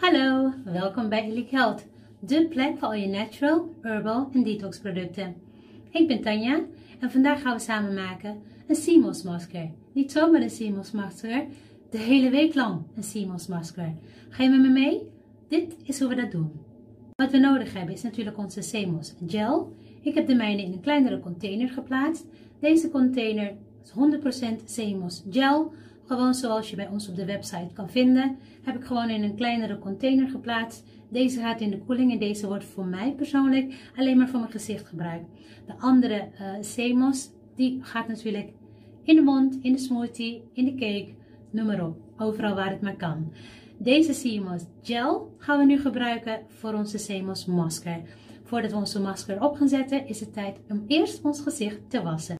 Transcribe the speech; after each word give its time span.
Hallo, 0.00 0.52
welkom 0.64 1.08
bij 1.08 1.24
Elite 1.24 1.56
Health, 1.56 1.86
de 2.20 2.46
plek 2.46 2.78
voor 2.78 2.88
al 2.88 2.94
je 2.94 3.06
natural, 3.06 3.74
herbal 3.80 4.28
en 4.32 4.42
detox 4.42 4.78
producten. 4.78 5.34
Ik 5.90 6.08
ben 6.08 6.20
Tanja 6.20 6.60
en 7.00 7.10
vandaag 7.10 7.42
gaan 7.42 7.56
we 7.56 7.62
samen 7.62 7.94
maken 7.94 8.42
een 8.66 8.76
CMOS 8.76 9.22
masker. 9.22 9.70
Niet 9.92 10.12
zomaar 10.12 10.40
een 10.40 10.48
CMOS 10.48 10.90
masker, 10.90 11.46
de 11.90 11.98
hele 11.98 12.30
week 12.30 12.54
lang 12.54 12.82
een 12.96 13.02
CMOS 13.12 13.46
masker. 13.46 13.94
Ga 14.28 14.42
je 14.42 14.48
met 14.48 14.60
me 14.60 14.68
mee? 14.68 15.00
Dit 15.48 15.76
is 15.82 16.00
hoe 16.00 16.08
we 16.08 16.14
dat 16.14 16.30
doen. 16.30 16.52
Wat 17.14 17.30
we 17.30 17.38
nodig 17.38 17.74
hebben 17.74 17.94
is 17.94 18.02
natuurlijk 18.02 18.38
onze 18.38 18.60
CMOS 18.70 19.14
gel. 19.26 19.72
Ik 20.02 20.14
heb 20.14 20.26
de 20.26 20.34
mijne 20.34 20.62
in 20.62 20.72
een 20.72 20.80
kleinere 20.80 21.20
container 21.20 21.68
geplaatst. 21.68 22.26
Deze 22.60 22.90
container 22.90 23.52
is 23.84 23.90
100% 23.90 24.64
CMOS 24.74 25.22
gel 25.30 25.72
gewoon 26.10 26.34
zoals 26.34 26.70
je 26.70 26.76
bij 26.76 26.88
ons 26.88 27.08
op 27.08 27.16
de 27.16 27.24
website 27.24 27.72
kan 27.72 27.90
vinden, 27.90 28.38
heb 28.62 28.76
ik 28.76 28.84
gewoon 28.84 29.10
in 29.10 29.22
een 29.22 29.34
kleinere 29.34 29.78
container 29.78 30.28
geplaatst. 30.28 30.84
Deze 31.08 31.40
gaat 31.40 31.60
in 31.60 31.70
de 31.70 31.78
koeling 31.78 32.12
en 32.12 32.18
deze 32.18 32.46
wordt 32.46 32.64
voor 32.64 32.84
mij 32.84 33.12
persoonlijk 33.12 33.90
alleen 33.96 34.16
maar 34.16 34.28
voor 34.28 34.38
mijn 34.40 34.52
gezicht 34.52 34.88
gebruikt. 34.88 35.24
De 35.66 35.72
andere 35.78 36.28
uh, 36.40 36.60
CMOS, 36.74 37.30
die 37.56 37.78
gaat 37.82 38.08
natuurlijk 38.08 38.48
in 39.02 39.14
de 39.14 39.22
mond, 39.22 39.58
in 39.62 39.72
de 39.72 39.78
smoothie, 39.78 40.42
in 40.52 40.64
de 40.64 40.74
cake, 40.74 41.14
noem 41.50 41.66
maar 41.66 41.84
op. 41.86 41.96
Overal 42.16 42.54
waar 42.54 42.70
het 42.70 42.80
maar 42.80 42.96
kan. 42.96 43.32
Deze 43.78 44.12
CMOS 44.12 44.62
gel 44.82 45.34
gaan 45.38 45.58
we 45.58 45.64
nu 45.64 45.78
gebruiken 45.78 46.40
voor 46.46 46.74
onze 46.74 47.06
CMOS 47.06 47.46
masker. 47.46 48.00
Voordat 48.44 48.70
we 48.70 48.76
onze 48.76 49.00
masker 49.00 49.42
op 49.42 49.56
gaan 49.56 49.68
zetten, 49.68 50.06
is 50.06 50.20
het 50.20 50.32
tijd 50.32 50.60
om 50.68 50.84
eerst 50.86 51.22
ons 51.22 51.40
gezicht 51.40 51.78
te 51.88 52.02
wassen. 52.02 52.38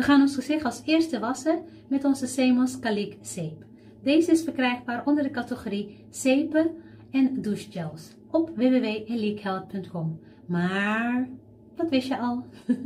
We 0.00 0.06
gaan 0.06 0.20
ons 0.20 0.34
gezicht 0.34 0.64
als 0.64 0.82
eerste 0.84 1.18
wassen 1.18 1.62
met 1.88 2.04
onze 2.04 2.26
Semos 2.26 2.78
Kalik 2.78 3.16
zeep. 3.20 3.64
Deze 4.02 4.30
is 4.30 4.42
verkrijgbaar 4.42 5.06
onder 5.06 5.22
de 5.22 5.30
categorie 5.30 6.04
zeepen 6.10 6.70
en 7.10 7.42
douchegels 7.42 8.14
op 8.30 8.50
www.leakhealth.com. 8.56 10.20
Maar, 10.46 11.28
wat 11.76 11.90
wist 11.90 12.08
je 12.08 12.18
al? 12.18 12.44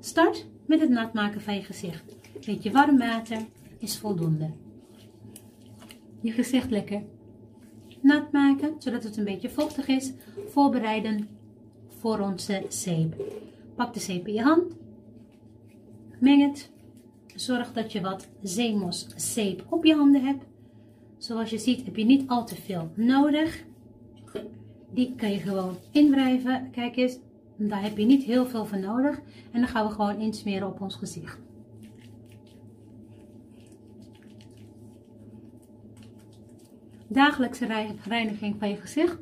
Start 0.00 0.46
met 0.66 0.80
het 0.80 0.90
nat 0.90 1.12
maken 1.12 1.40
van 1.40 1.54
je 1.54 1.62
gezicht. 1.62 2.16
Beetje 2.46 2.70
warm 2.70 2.98
water 2.98 3.38
is 3.78 3.98
voldoende. 3.98 4.50
Je 6.20 6.32
gezicht 6.32 6.70
lekker 6.70 7.02
nat 8.00 8.32
maken, 8.32 8.74
zodat 8.78 9.04
het 9.04 9.16
een 9.16 9.24
beetje 9.24 9.50
vochtig 9.50 9.86
is. 9.86 10.12
Voorbereiden 10.46 11.28
voor 11.88 12.18
onze 12.18 12.64
zeep. 12.68 13.14
Pak 13.76 13.94
de 13.94 14.00
zeep 14.00 14.26
in 14.26 14.34
je 14.34 14.42
hand. 14.42 14.76
Meng 16.18 16.42
het. 16.42 16.70
Zorg 17.34 17.72
dat 17.72 17.92
je 17.92 18.00
wat 18.00 18.28
zeemos 18.42 19.06
zeep 19.16 19.64
op 19.68 19.84
je 19.84 19.94
handen 19.94 20.24
hebt. 20.24 20.44
Zoals 21.18 21.50
je 21.50 21.58
ziet 21.58 21.84
heb 21.84 21.96
je 21.96 22.04
niet 22.04 22.28
al 22.28 22.46
te 22.46 22.54
veel 22.54 22.90
nodig. 22.94 23.64
Die 24.90 25.14
kan 25.14 25.30
je 25.30 25.38
gewoon 25.38 25.76
inwrijven. 25.90 26.70
Kijk 26.70 26.96
eens, 26.96 27.18
daar 27.56 27.82
heb 27.82 27.98
je 27.98 28.04
niet 28.04 28.22
heel 28.22 28.46
veel 28.46 28.66
van 28.66 28.80
nodig. 28.80 29.20
En 29.52 29.60
dan 29.60 29.68
gaan 29.68 29.86
we 29.86 29.92
gewoon 29.92 30.20
insmeren 30.20 30.68
op 30.68 30.80
ons 30.80 30.94
gezicht. 30.94 31.38
Dagelijkse 37.08 37.66
reiniging 38.08 38.56
van 38.58 38.68
je 38.68 38.76
gezicht. 38.76 39.18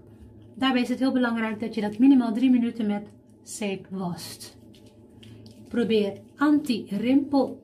Daarbij 0.55 0.83
is 0.83 0.89
het 0.89 0.99
heel 0.99 1.13
belangrijk 1.13 1.61
dat 1.61 1.75
je 1.75 1.81
dat 1.81 1.99
minimaal 1.99 2.33
3 2.33 2.51
minuten 2.51 2.87
met 2.87 3.07
zeep. 3.45 3.89
Probeer 5.69 6.21
anti-rimpel 6.37 7.63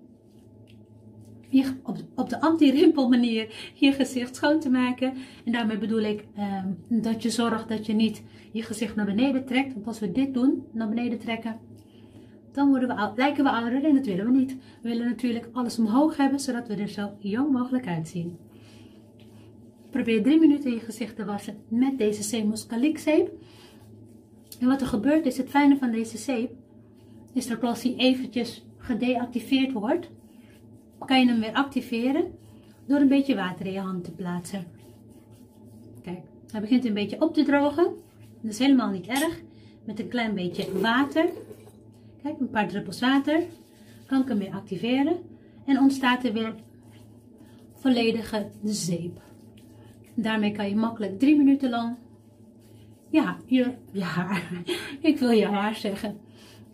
op, 2.14 2.28
de 2.28 2.41
anti-rimpel 2.41 3.09
manier 3.09 3.72
je 3.75 3.92
gezicht 3.92 4.37
schoon 4.37 4.61
te 4.61 4.70
maken. 4.70 5.14
En 5.45 5.53
daarmee 5.53 5.78
bedoel 5.78 6.00
ik 6.00 6.25
ehm, 6.34 6.69
dat 6.89 7.22
je 7.22 7.31
zorgt 7.31 7.69
dat 7.69 7.87
je 7.87 7.92
niet 7.92 8.22
je 8.53 8.62
gezicht 8.62 8.97
naar 8.97 9.06
beneden 9.06 9.45
trekt. 9.45 9.72
Want 9.75 9.87
als 9.87 9.98
we 9.98 10.12
dit 10.12 10.34
doen, 10.34 10.64
naar 10.72 10.89
beneden 10.89 11.19
trekken, 11.19 11.56
dan 12.53 12.69
worden 12.69 12.88
we, 12.88 13.12
lijken 13.16 13.44
we 13.44 13.50
ouder 13.50 13.84
en 13.84 13.94
dat 13.94 14.06
willen 14.06 14.25
we 14.25 14.38
niet. 14.38 14.56
We 14.83 14.88
willen 14.88 15.06
natuurlijk 15.06 15.49
alles 15.53 15.78
omhoog 15.78 16.16
hebben, 16.16 16.41
zodat 16.41 16.69
we 16.69 16.75
er 16.75 16.88
zo 16.88 17.10
jong 17.19 17.53
mogelijk 17.53 17.87
uitzien. 17.87 18.38
Probeer 19.91 20.22
3 20.22 20.38
minuten 20.38 20.71
je 20.71 20.81
gezicht 20.81 21.16
te 21.16 21.25
wassen 21.25 21.56
met 21.69 21.99
deze 21.99 22.22
Semos 22.22 22.66
zeep. 22.94 23.31
En 24.60 24.66
wat 24.66 24.81
er 24.81 24.87
gebeurt 24.87 25.26
is, 25.26 25.37
het 25.37 25.48
fijne 25.48 25.76
van 25.76 25.91
deze 25.91 26.19
zeep, 26.19 26.53
is 27.32 27.47
dat 27.47 27.62
als 27.62 27.82
hij 27.82 27.94
eventjes 27.97 28.65
gedeactiveerd 28.78 29.72
wordt, 29.72 30.10
kan 30.98 31.21
je 31.21 31.26
hem 31.26 31.41
weer 31.41 31.53
activeren 31.53 32.25
door 32.87 33.00
een 33.00 33.09
beetje 33.09 33.34
water 33.34 33.66
in 33.66 33.72
je 33.72 33.81
hand 33.81 34.04
te 34.04 34.10
plaatsen. 34.10 34.65
Kijk, 36.03 36.21
hij 36.50 36.60
begint 36.60 36.84
een 36.84 36.94
beetje 36.94 37.21
op 37.21 37.34
te 37.34 37.43
drogen. 37.43 37.84
Dat 38.41 38.53
is 38.53 38.59
helemaal 38.59 38.91
niet 38.91 39.06
erg. 39.06 39.41
Met 39.84 40.00
een 40.00 40.09
klein 40.09 40.34
beetje 40.34 40.81
water, 40.81 41.28
kijk, 42.22 42.41
een 42.41 42.50
paar 42.50 42.69
druppels 42.69 43.00
water, 43.00 43.42
kan 44.06 44.22
ik 44.22 44.28
hem 44.28 44.38
weer 44.38 44.53
activeren. 44.53 45.16
En 45.66 45.78
ontstaat 45.78 46.25
er 46.25 46.32
weer 46.32 46.54
volledige 47.75 48.47
zeep. 48.65 49.21
Daarmee 50.15 50.53
kan 50.53 50.69
je 50.69 50.77
makkelijk 50.77 51.19
drie 51.19 51.37
minuten 51.37 51.71
lang 51.71 51.97
ja, 53.10 53.37
je, 53.47 53.75
haar. 53.98 54.65
Ik 55.00 55.19
wil 55.19 55.31
je 55.31 55.47
haar 55.47 55.75
zeggen. 55.75 56.19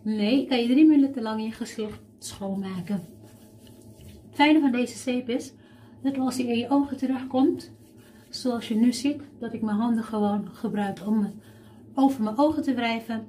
Nee, 0.01 0.47
kan 0.47 0.57
je 0.57 0.67
drie 0.67 0.85
minuten 0.85 1.21
lang 1.21 1.43
je 1.43 1.51
gezicht 1.51 1.99
schoonmaken. 2.19 3.03
Het 4.05 4.35
fijne 4.35 4.59
van 4.59 4.71
deze 4.71 4.97
zeep 4.97 5.29
is 5.29 5.53
dat 6.01 6.17
als 6.17 6.37
hij 6.37 6.45
in 6.45 6.57
je 6.57 6.69
ogen 6.69 6.97
terugkomt, 6.97 7.71
zoals 8.29 8.67
je 8.67 8.75
nu 8.75 8.93
ziet, 8.93 9.21
dat 9.39 9.53
ik 9.53 9.61
mijn 9.61 9.77
handen 9.77 10.03
gewoon 10.03 10.49
gebruik 10.53 10.99
om 11.05 11.33
over 11.93 12.23
mijn 12.23 12.37
ogen 12.37 12.63
te 12.63 12.73
wrijven. 12.73 13.27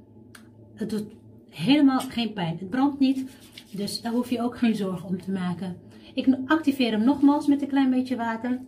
Het 0.74 0.90
doet 0.90 1.06
helemaal 1.48 2.00
geen 2.00 2.32
pijn. 2.32 2.56
Het 2.58 2.70
brandt 2.70 2.98
niet, 2.98 3.30
dus 3.70 4.00
daar 4.00 4.12
hoef 4.12 4.30
je 4.30 4.42
ook 4.42 4.58
geen 4.58 4.74
zorgen 4.74 5.08
om 5.08 5.22
te 5.22 5.30
maken. 5.30 5.76
Ik 6.14 6.36
activeer 6.46 6.90
hem 6.90 7.04
nogmaals 7.04 7.46
met 7.46 7.62
een 7.62 7.68
klein 7.68 7.90
beetje 7.90 8.16
water. 8.16 8.60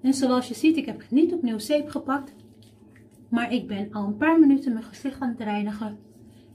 En 0.00 0.14
zoals 0.14 0.48
je 0.48 0.54
ziet, 0.54 0.76
ik 0.76 0.86
heb 0.86 1.04
niet 1.10 1.32
opnieuw 1.32 1.58
zeep 1.58 1.88
gepakt. 1.88 2.34
Maar 3.34 3.52
ik 3.52 3.66
ben 3.66 3.92
al 3.92 4.06
een 4.06 4.16
paar 4.16 4.38
minuten 4.38 4.72
mijn 4.72 4.84
gezicht 4.84 5.20
aan 5.20 5.28
het 5.28 5.40
reinigen 5.40 5.98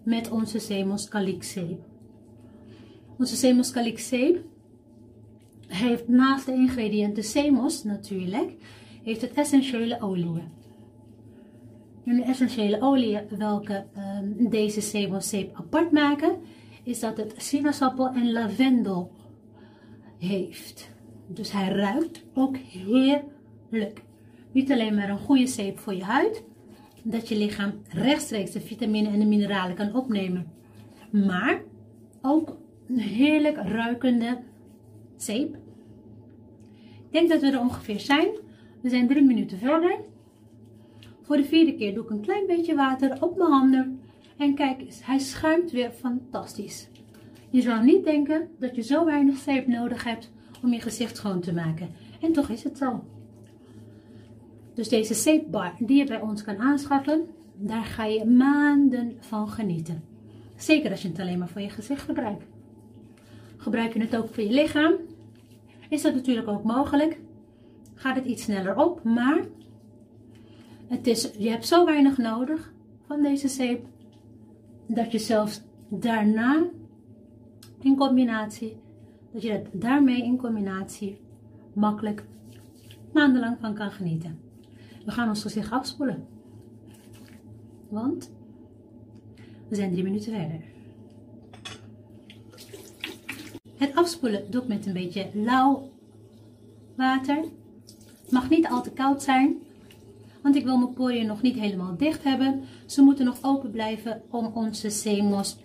met 0.03 0.31
onze 0.31 0.59
Semos 0.59 1.09
zeep. 1.39 1.79
Onze 3.17 3.35
Semos 3.35 3.73
zeep 3.95 4.43
heeft 5.67 6.07
naast 6.07 6.45
de 6.45 6.51
ingrediënten 6.51 7.23
Semos 7.23 7.83
natuurlijk, 7.83 8.53
heeft 9.03 9.21
het 9.21 9.33
essentiële 9.33 10.01
oliën. 10.01 10.43
En 12.05 12.15
de 12.15 12.23
essentiële 12.23 12.81
oliën 12.81 13.21
welke 13.37 13.85
um, 14.21 14.49
deze 14.49 14.81
zeep 15.19 15.55
apart 15.55 15.91
maken, 15.91 16.37
is 16.83 16.99
dat 16.99 17.17
het 17.17 17.33
sinaasappel 17.37 18.07
en 18.09 18.31
lavendel 18.31 19.11
heeft. 20.17 20.91
Dus 21.27 21.51
hij 21.51 21.69
ruikt 21.69 22.23
ook 22.33 22.57
heerlijk. 22.57 24.03
Niet 24.51 24.71
alleen 24.71 24.95
maar 24.95 25.09
een 25.09 25.19
goede 25.19 25.47
zeep 25.47 25.79
voor 25.79 25.93
je 25.93 26.03
huid, 26.03 26.47
dat 27.03 27.27
je 27.27 27.37
lichaam 27.37 27.73
rechtstreeks 27.89 28.51
de 28.51 28.61
vitamine 28.61 29.09
en 29.09 29.19
de 29.19 29.25
mineralen 29.25 29.75
kan 29.75 29.95
opnemen. 29.95 30.51
Maar 31.11 31.61
ook 32.21 32.57
een 32.87 32.99
heerlijk 32.99 33.57
ruikende 33.57 34.37
zeep. 35.17 35.55
Ik 37.05 37.11
denk 37.11 37.29
dat 37.29 37.41
we 37.41 37.47
er 37.47 37.59
ongeveer 37.59 37.99
zijn. 37.99 38.27
We 38.81 38.89
zijn 38.89 39.07
drie 39.07 39.23
minuten 39.23 39.57
verder. 39.57 39.99
Voor 41.21 41.37
de 41.37 41.43
vierde 41.43 41.75
keer 41.75 41.93
doe 41.93 42.03
ik 42.03 42.09
een 42.09 42.21
klein 42.21 42.47
beetje 42.47 42.75
water 42.75 43.21
op 43.21 43.37
mijn 43.37 43.51
handen. 43.51 43.99
En 44.37 44.55
kijk 44.55 44.81
hij 45.01 45.19
schuimt 45.19 45.71
weer 45.71 45.91
fantastisch. 45.91 46.89
Je 47.49 47.61
zou 47.61 47.83
niet 47.83 48.03
denken 48.03 48.47
dat 48.59 48.75
je 48.75 48.81
zo 48.81 49.05
weinig 49.05 49.37
zeep 49.37 49.67
nodig 49.67 50.03
hebt 50.03 50.31
om 50.63 50.73
je 50.73 50.81
gezicht 50.81 51.17
schoon 51.17 51.39
te 51.39 51.53
maken. 51.53 51.89
En 52.21 52.33
toch 52.33 52.49
is 52.49 52.63
het 52.63 52.77
zo. 52.77 53.03
Dus 54.79 54.89
deze 54.89 55.13
zeepbar 55.13 55.73
die 55.79 55.97
je 55.97 56.05
bij 56.05 56.21
ons 56.21 56.43
kan 56.43 56.57
aanschaffen, 56.57 57.27
daar 57.55 57.83
ga 57.83 58.05
je 58.05 58.25
maanden 58.25 59.17
van 59.19 59.49
genieten. 59.49 60.03
Zeker 60.55 60.91
als 60.91 61.01
je 61.01 61.07
het 61.07 61.19
alleen 61.19 61.39
maar 61.39 61.47
voor 61.47 61.61
je 61.61 61.69
gezicht 61.69 62.01
gebruikt. 62.01 62.45
Gebruik 63.57 63.93
je 63.93 63.99
het 63.99 64.15
ook 64.15 64.33
voor 64.33 64.43
je 64.43 64.49
lichaam, 64.49 64.93
is 65.89 66.01
dat 66.01 66.13
natuurlijk 66.13 66.47
ook 66.47 66.63
mogelijk. 66.63 67.19
Gaat 67.93 68.15
het 68.15 68.25
iets 68.25 68.43
sneller 68.43 68.77
op, 68.77 69.03
maar 69.03 69.45
het 70.87 71.07
is, 71.07 71.31
je 71.37 71.49
hebt 71.49 71.67
zo 71.67 71.85
weinig 71.85 72.17
nodig 72.17 72.73
van 73.07 73.21
deze 73.21 73.47
zeep, 73.47 73.85
dat 74.87 75.11
je 75.11 75.19
zelfs 75.19 75.61
daarna 75.89 76.65
in 77.81 77.95
combinatie, 77.95 78.77
dat 79.31 79.41
je 79.41 79.51
het 79.51 79.67
daarmee 79.71 80.23
in 80.23 80.37
combinatie 80.37 81.19
makkelijk 81.73 82.23
maandenlang 83.13 83.57
van 83.59 83.73
kan 83.73 83.91
genieten. 83.91 84.47
We 85.05 85.11
gaan 85.11 85.29
ons 85.29 85.41
gezicht 85.41 85.71
afspoelen. 85.71 86.27
Want 87.89 88.31
we 89.67 89.75
zijn 89.75 89.91
drie 89.91 90.03
minuten 90.03 90.33
verder. 90.33 90.61
Het 93.77 93.95
afspoelen 93.95 94.51
doe 94.51 94.61
ik 94.61 94.67
met 94.67 94.85
een 94.85 94.93
beetje 94.93 95.29
lauw 95.33 95.89
water. 96.95 97.37
Het 98.21 98.31
mag 98.31 98.49
niet 98.49 98.67
al 98.67 98.83
te 98.83 98.91
koud 98.91 99.23
zijn, 99.23 99.57
want 100.41 100.55
ik 100.55 100.63
wil 100.63 100.77
mijn 100.77 100.93
poriën 100.93 101.27
nog 101.27 101.41
niet 101.41 101.55
helemaal 101.55 101.97
dicht 101.97 102.23
hebben. 102.23 102.63
Ze 102.85 103.01
moeten 103.01 103.25
nog 103.25 103.37
open 103.41 103.71
blijven 103.71 104.21
om 104.29 104.45
onze 104.53 104.89
Seemos 104.89 105.57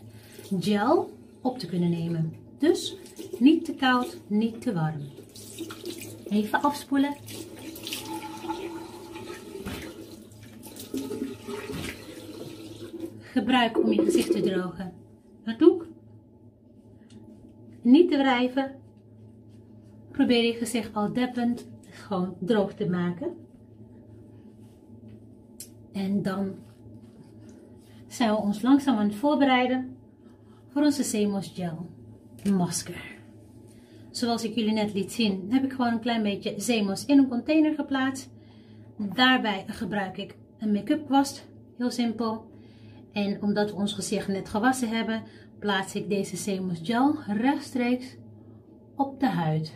gel 0.61 1.11
op 1.41 1.59
te 1.59 1.67
kunnen 1.67 1.91
nemen. 1.91 2.33
Dus 2.59 2.97
niet 3.39 3.65
te 3.65 3.75
koud, 3.75 4.17
niet 4.27 4.61
te 4.63 4.73
warm. 4.73 5.01
Even 6.29 6.63
afspoelen. 6.63 7.15
Gebruik 13.35 13.79
om 13.79 13.93
je 13.93 14.03
gezicht 14.03 14.33
te 14.33 14.41
drogen. 14.41 14.93
Een 15.45 15.59
doek. 15.59 15.87
Niet 17.83 18.11
te 18.11 18.17
wrijven. 18.17 18.75
Probeer 20.11 20.45
je 20.45 20.53
gezicht 20.53 20.95
al 20.95 21.13
deppend 21.13 21.69
gewoon 21.91 22.37
droog 22.39 22.75
te 22.75 22.89
maken. 22.89 23.37
En 25.93 26.23
dan 26.23 26.55
zijn 28.07 28.31
we 28.31 28.37
ons 28.37 28.63
langzaam 28.63 28.97
aan 28.97 29.09
het 29.09 29.15
voorbereiden 29.15 29.97
voor 30.69 30.83
onze 30.83 31.03
Semos 31.03 31.53
Gel 31.55 31.87
masker. 32.53 33.15
Zoals 34.11 34.45
ik 34.45 34.55
jullie 34.55 34.73
net 34.73 34.95
liet 34.95 35.13
zien, 35.13 35.47
heb 35.53 35.65
ik 35.65 35.73
gewoon 35.73 35.93
een 35.93 36.01
klein 36.01 36.23
beetje 36.23 36.55
Zemos 36.57 37.05
in 37.05 37.19
een 37.19 37.29
container 37.29 37.75
geplaatst. 37.75 38.31
Daarbij 38.97 39.65
gebruik 39.67 40.17
ik 40.17 40.37
een 40.59 40.73
make-up 40.73 41.07
kwast, 41.07 41.49
heel 41.77 41.91
simpel. 41.91 42.53
En 43.15 43.43
omdat 43.43 43.71
we 43.71 43.77
ons 43.77 43.93
gezicht 43.93 44.29
net 44.29 44.49
gewassen 44.49 44.89
hebben, 44.89 45.23
plaats 45.59 45.95
ik 45.95 46.09
deze 46.09 46.37
Zemos 46.37 46.81
gel 46.83 47.17
rechtstreeks 47.27 48.17
op 48.97 49.21
de 49.21 49.27
huid. 49.27 49.73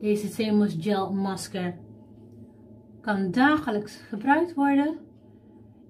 Deze 0.00 0.28
Zemos 0.28 0.76
gel 0.80 1.12
masker 1.12 1.74
kan 3.00 3.30
dagelijks 3.30 3.96
gebruikt 3.96 4.54
worden. 4.54 4.98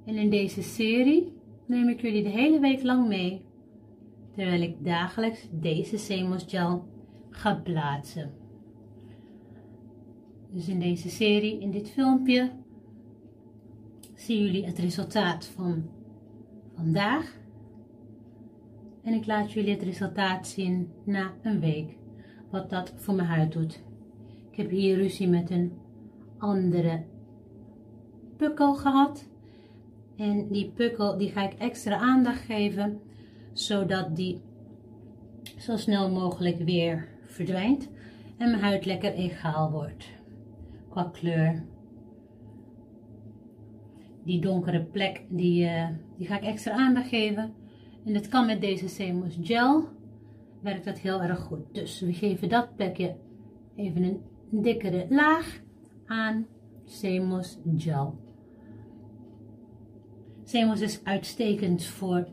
En 0.05 0.15
in 0.15 0.31
deze 0.31 0.63
serie 0.63 1.33
neem 1.67 1.89
ik 1.89 2.01
jullie 2.01 2.23
de 2.23 2.29
hele 2.29 2.61
week 2.61 2.83
lang 2.83 3.09
mee 3.09 3.45
terwijl 4.35 4.63
ik 4.63 4.85
dagelijks 4.85 5.49
deze 5.51 5.99
Semos 5.99 6.45
gel 6.47 6.85
ga 7.31 7.55
plaatsen. 7.55 8.33
Dus 10.53 10.69
in 10.69 10.81
deze 10.81 11.11
serie, 11.11 11.61
in 11.61 11.71
dit 11.71 11.91
filmpje, 11.91 12.51
zien 14.23 14.45
jullie 14.45 14.67
het 14.67 14.79
resultaat 14.79 15.47
van 15.47 15.91
vandaag. 16.77 17.37
En 19.03 19.13
ik 19.13 19.27
laat 19.27 19.53
jullie 19.53 19.73
het 19.73 19.83
resultaat 19.83 20.47
zien 20.49 20.93
na 21.05 21.33
een 21.43 21.61
week, 21.61 21.97
wat 22.51 22.71
dat 22.71 22.93
voor 22.97 23.15
mijn 23.15 23.29
huid 23.29 23.53
doet. 23.53 23.83
Ik 24.51 24.57
heb 24.57 24.71
hier 24.71 24.97
ruzie 24.97 25.29
met 25.29 25.51
een 25.51 25.73
andere 26.39 27.05
pukkel 28.37 28.75
gehad. 28.75 29.29
En 30.17 30.49
die 30.49 30.71
pukkel 30.71 31.19
die 31.19 31.31
ga 31.31 31.43
ik 31.51 31.59
extra 31.59 31.97
aandacht 31.97 32.41
geven 32.41 33.01
zodat 33.53 34.17
die 34.17 34.41
zo 35.59 35.77
snel 35.77 36.11
mogelijk 36.11 36.59
weer 36.59 37.09
verdwijnt 37.27 37.89
en 38.37 38.51
mijn 38.51 38.63
huid 38.63 38.85
lekker 38.85 39.13
egaal 39.13 39.71
wordt 39.71 40.09
qua 40.89 41.11
kleur. 41.13 41.72
Die 44.25 44.41
donkere 44.41 44.85
plek, 44.85 45.25
die, 45.29 45.65
uh, 45.65 45.89
die 46.17 46.27
ga 46.27 46.37
ik 46.37 46.43
extra 46.43 46.73
aandacht 46.73 47.09
geven. 47.09 47.55
En 48.05 48.13
dat 48.13 48.29
kan 48.29 48.47
met 48.47 48.61
deze 48.61 48.89
Seamus 48.89 49.39
Gel, 49.43 49.89
werkt 50.61 50.85
dat 50.85 50.99
heel 50.99 51.23
erg 51.23 51.39
goed. 51.39 51.75
Dus 51.75 52.01
we 52.01 52.13
geven 52.13 52.49
dat 52.49 52.77
plekje 52.77 53.17
even 53.77 54.03
een 54.03 54.21
dikkere 54.51 55.07
laag 55.09 55.61
aan 56.07 56.47
Seamus 56.85 57.59
Gel. 57.77 58.19
Seamus 60.45 60.81
is 60.81 61.05
uitstekend 61.05 61.85
voor 61.85 62.27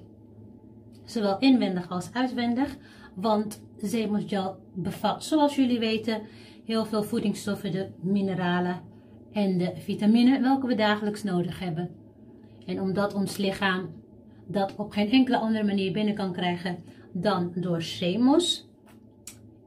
zowel 1.09 1.39
inwendig 1.39 1.89
als 1.89 2.13
uitwendig. 2.13 2.77
Want 3.15 3.61
zeemoesgel 3.77 4.57
bevat, 4.73 5.23
zoals 5.23 5.55
jullie 5.55 5.79
weten, 5.79 6.21
heel 6.65 6.85
veel 6.85 7.03
voedingsstoffen, 7.03 7.71
de 7.71 7.89
mineralen 8.01 8.81
en 9.31 9.57
de 9.57 9.71
vitamine 9.75 10.41
welke 10.41 10.67
we 10.67 10.75
dagelijks 10.75 11.23
nodig 11.23 11.59
hebben. 11.59 11.89
En 12.65 12.81
omdat 12.81 13.13
ons 13.13 13.37
lichaam 13.37 13.89
dat 14.47 14.75
op 14.75 14.91
geen 14.91 15.11
enkele 15.11 15.37
andere 15.37 15.63
manier 15.63 15.91
binnen 15.91 16.15
kan 16.15 16.33
krijgen 16.33 16.77
dan 17.11 17.51
door 17.55 17.81
zeemos, 17.81 18.67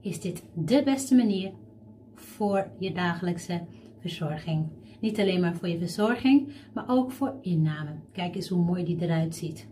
is 0.00 0.20
dit 0.20 0.44
de 0.54 0.82
beste 0.84 1.14
manier 1.14 1.52
voor 2.14 2.70
je 2.78 2.92
dagelijkse 2.92 3.60
verzorging. 4.00 4.66
Niet 5.00 5.20
alleen 5.20 5.40
maar 5.40 5.54
voor 5.54 5.68
je 5.68 5.78
verzorging, 5.78 6.52
maar 6.74 6.84
ook 6.88 7.12
voor 7.12 7.34
inname. 7.40 7.90
Kijk 8.12 8.34
eens 8.34 8.48
hoe 8.48 8.64
mooi 8.64 8.84
die 8.84 9.00
eruit 9.00 9.34
ziet. 9.34 9.68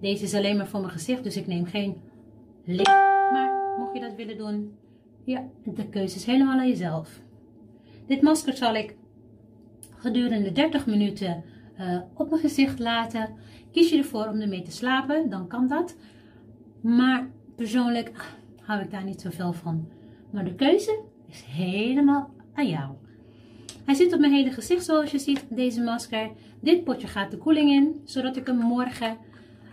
Deze 0.00 0.24
is 0.24 0.34
alleen 0.34 0.56
maar 0.56 0.66
voor 0.66 0.80
mijn 0.80 0.92
gezicht, 0.92 1.24
dus 1.24 1.36
ik 1.36 1.46
neem 1.46 1.64
geen 1.64 1.96
licht. 2.64 2.88
Maar 3.32 3.76
mocht 3.78 3.94
je 3.94 4.00
dat 4.00 4.14
willen 4.14 4.38
doen, 4.38 4.72
ja, 5.24 5.48
de 5.64 5.88
keuze 5.88 6.16
is 6.16 6.24
helemaal 6.24 6.58
aan 6.58 6.68
jezelf. 6.68 7.20
Dit 8.06 8.22
masker 8.22 8.56
zal 8.56 8.74
ik 8.74 8.96
gedurende 10.02 10.52
30 10.52 10.86
minuten 10.86 11.44
uh, 11.80 12.00
op 12.14 12.28
mijn 12.30 12.40
gezicht 12.40 12.78
laten. 12.78 13.28
Kies 13.72 13.90
je 13.90 13.96
ervoor 13.96 14.26
om 14.26 14.40
ermee 14.40 14.62
te 14.62 14.70
slapen, 14.70 15.30
dan 15.30 15.48
kan 15.48 15.68
dat. 15.68 15.96
Maar 16.80 17.28
persoonlijk 17.56 18.34
hou 18.60 18.80
ik 18.82 18.90
daar 18.90 19.04
niet 19.04 19.20
zoveel 19.20 19.52
van. 19.52 19.88
Maar 20.30 20.44
de 20.44 20.54
keuze 20.54 21.00
is 21.28 21.42
helemaal 21.42 22.30
aan 22.54 22.68
jou. 22.68 22.90
Hij 23.84 23.94
zit 23.94 24.12
op 24.12 24.20
mijn 24.20 24.32
hele 24.32 24.50
gezicht 24.50 24.84
zoals 24.84 25.10
je 25.10 25.18
ziet, 25.18 25.44
deze 25.50 25.82
masker. 25.82 26.30
Dit 26.60 26.84
potje 26.84 27.06
gaat 27.06 27.30
de 27.30 27.38
koeling 27.38 27.70
in, 27.70 28.00
zodat 28.04 28.36
ik 28.36 28.46
hem 28.46 28.56
morgen 28.56 29.16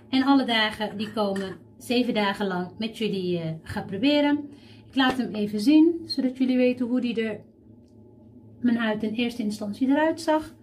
en 0.09 0.23
alle 0.23 0.45
dagen 0.45 0.97
die 0.97 1.13
komen, 1.13 1.55
zeven 1.77 2.13
dagen 2.13 2.47
lang, 2.47 2.67
met 2.77 2.97
jullie 2.97 3.37
uh, 3.37 3.51
ga 3.63 3.81
proberen. 3.81 4.49
Ik 4.89 4.95
laat 4.95 5.17
hem 5.17 5.33
even 5.33 5.59
zien, 5.59 6.01
zodat 6.05 6.37
jullie 6.37 6.57
weten 6.57 6.85
hoe 6.85 7.01
die 7.01 7.23
er, 7.23 7.39
mijn 8.61 8.77
huid 8.77 9.03
in 9.03 9.13
eerste 9.13 9.43
instantie 9.43 9.87
eruit 9.87 10.21
zag. 10.21 10.53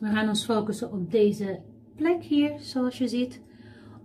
We 0.00 0.06
gaan 0.06 0.28
ons 0.28 0.44
focussen 0.44 0.92
op 0.92 1.10
deze 1.10 1.60
plek 1.96 2.22
hier, 2.22 2.52
zoals 2.58 2.98
je 2.98 3.08
ziet. 3.08 3.40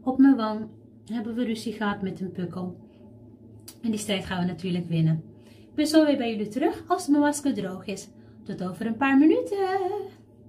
Op 0.03 0.18
mijn 0.18 0.36
wang 0.36 0.68
hebben 1.06 1.36
we 1.36 1.44
ruzie 1.44 1.74
gehad 1.74 2.01
met 2.01 2.19
een 2.19 2.31
pukkel. 2.31 2.77
En 3.81 3.89
die 3.89 4.00
strijd 4.00 4.25
gaan 4.25 4.39
we 4.39 4.45
natuurlijk 4.45 4.88
winnen. 4.88 5.24
Ik 5.44 5.75
ben 5.75 5.88
zo 5.88 6.06
weer 6.06 6.18
bij 6.18 6.30
jullie 6.30 6.47
terug 6.47 6.83
als 6.88 7.07
mijn 7.07 7.21
masker 7.21 7.53
droog 7.53 7.86
is. 7.86 8.09
Tot 8.44 8.63
over 8.63 8.86
een 8.86 8.98
paar 8.98 9.17
minuten. 9.17 9.79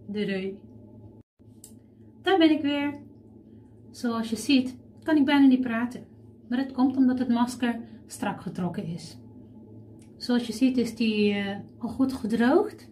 Doei 0.07 0.59
Daar 2.23 2.39
ben 2.39 2.51
ik 2.51 2.63
weer. 2.63 2.99
Zoals 3.91 4.31
je 4.31 4.37
ziet 4.37 4.77
kan 5.03 5.17
ik 5.17 5.25
bijna 5.25 5.47
niet 5.47 5.61
praten, 5.61 6.05
maar 6.49 6.59
het 6.59 6.73
komt 6.73 6.97
omdat 6.97 7.19
het 7.19 7.29
masker 7.29 7.81
strak 8.07 8.41
getrokken 8.41 8.87
is. 8.87 9.20
Zoals 10.21 10.47
je 10.47 10.53
ziet 10.53 10.77
is 10.77 10.95
die 10.95 11.35
uh, 11.35 11.57
al 11.79 11.89
goed 11.89 12.13
gedroogd. 12.13 12.89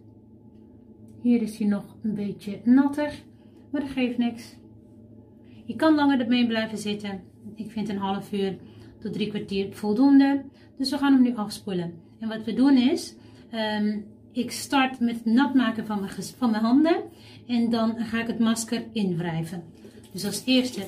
Hier 1.21 1.41
is 1.41 1.57
hij 1.57 1.67
nog 1.67 1.95
een 2.01 2.13
beetje 2.13 2.59
natter, 2.63 3.11
maar 3.71 3.81
dat 3.81 3.89
geeft 3.89 4.17
niks. 4.17 4.55
Je 5.65 5.75
kan 5.75 5.95
langer 5.95 6.19
ermee 6.19 6.47
blijven 6.47 6.77
zitten. 6.77 7.21
Ik 7.55 7.71
vind 7.71 7.89
een 7.89 7.97
half 7.97 8.31
uur 8.31 8.57
tot 8.99 9.13
drie 9.13 9.29
kwartier 9.29 9.73
voldoende. 9.73 10.43
Dus 10.77 10.89
we 10.89 10.97
gaan 10.97 11.13
hem 11.13 11.21
nu 11.21 11.35
afspoelen. 11.35 11.93
En 12.19 12.27
wat 12.27 12.43
we 12.43 12.53
doen 12.53 12.77
is, 12.77 13.15
um, 13.53 14.05
ik 14.31 14.51
start 14.51 14.99
met 14.99 15.15
het 15.15 15.25
nat 15.25 15.53
maken 15.53 15.85
van 15.85 15.99
mijn, 15.99 16.11
van 16.37 16.51
mijn 16.51 16.63
handen. 16.63 17.03
En 17.47 17.69
dan 17.69 17.95
ga 17.97 18.21
ik 18.21 18.27
het 18.27 18.39
masker 18.39 18.83
inwrijven. 18.91 19.63
Dus 20.11 20.25
als 20.25 20.41
eerste 20.45 20.81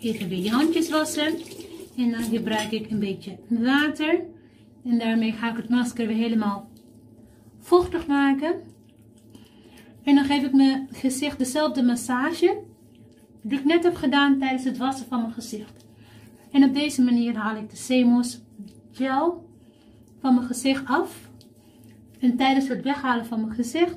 even 0.00 0.28
weer 0.28 0.42
je 0.42 0.50
handjes 0.50 0.90
wassen. 0.90 1.34
En 1.96 2.10
dan 2.10 2.22
gebruik 2.22 2.70
ik 2.70 2.90
een 2.90 2.98
beetje 2.98 3.36
water. 3.48 4.20
En 4.86 4.98
daarmee 4.98 5.32
ga 5.32 5.50
ik 5.50 5.56
het 5.56 5.68
masker 5.68 6.06
weer 6.06 6.16
helemaal 6.16 6.68
vochtig 7.58 8.06
maken. 8.06 8.54
En 10.02 10.14
dan 10.14 10.24
geef 10.24 10.44
ik 10.44 10.52
mijn 10.52 10.88
gezicht 10.92 11.38
dezelfde 11.38 11.82
massage 11.82 12.58
die 13.42 13.58
ik 13.58 13.64
net 13.64 13.82
heb 13.82 13.94
gedaan 13.94 14.38
tijdens 14.38 14.64
het 14.64 14.76
wassen 14.76 15.06
van 15.06 15.20
mijn 15.20 15.32
gezicht. 15.32 15.86
En 16.50 16.64
op 16.64 16.74
deze 16.74 17.02
manier 17.02 17.36
haal 17.36 17.56
ik 17.56 17.70
de 17.70 17.76
Semos 17.76 18.40
gel 18.92 19.48
van 20.20 20.34
mijn 20.34 20.46
gezicht 20.46 20.86
af. 20.86 21.30
En 22.18 22.36
tijdens 22.36 22.68
het 22.68 22.82
weghalen 22.82 23.26
van 23.26 23.40
mijn 23.40 23.54
gezicht 23.54 23.96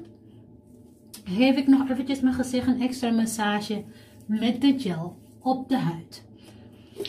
geef 1.23 1.57
ik 1.57 1.67
nog 1.67 1.89
eventjes 1.89 2.19
mijn 2.19 2.35
gezicht 2.35 2.67
een 2.67 2.81
extra 2.81 3.11
massage 3.11 3.83
met 4.25 4.61
de 4.61 4.79
gel 4.79 5.17
op 5.39 5.69
de 5.69 5.77
huid. 5.77 6.25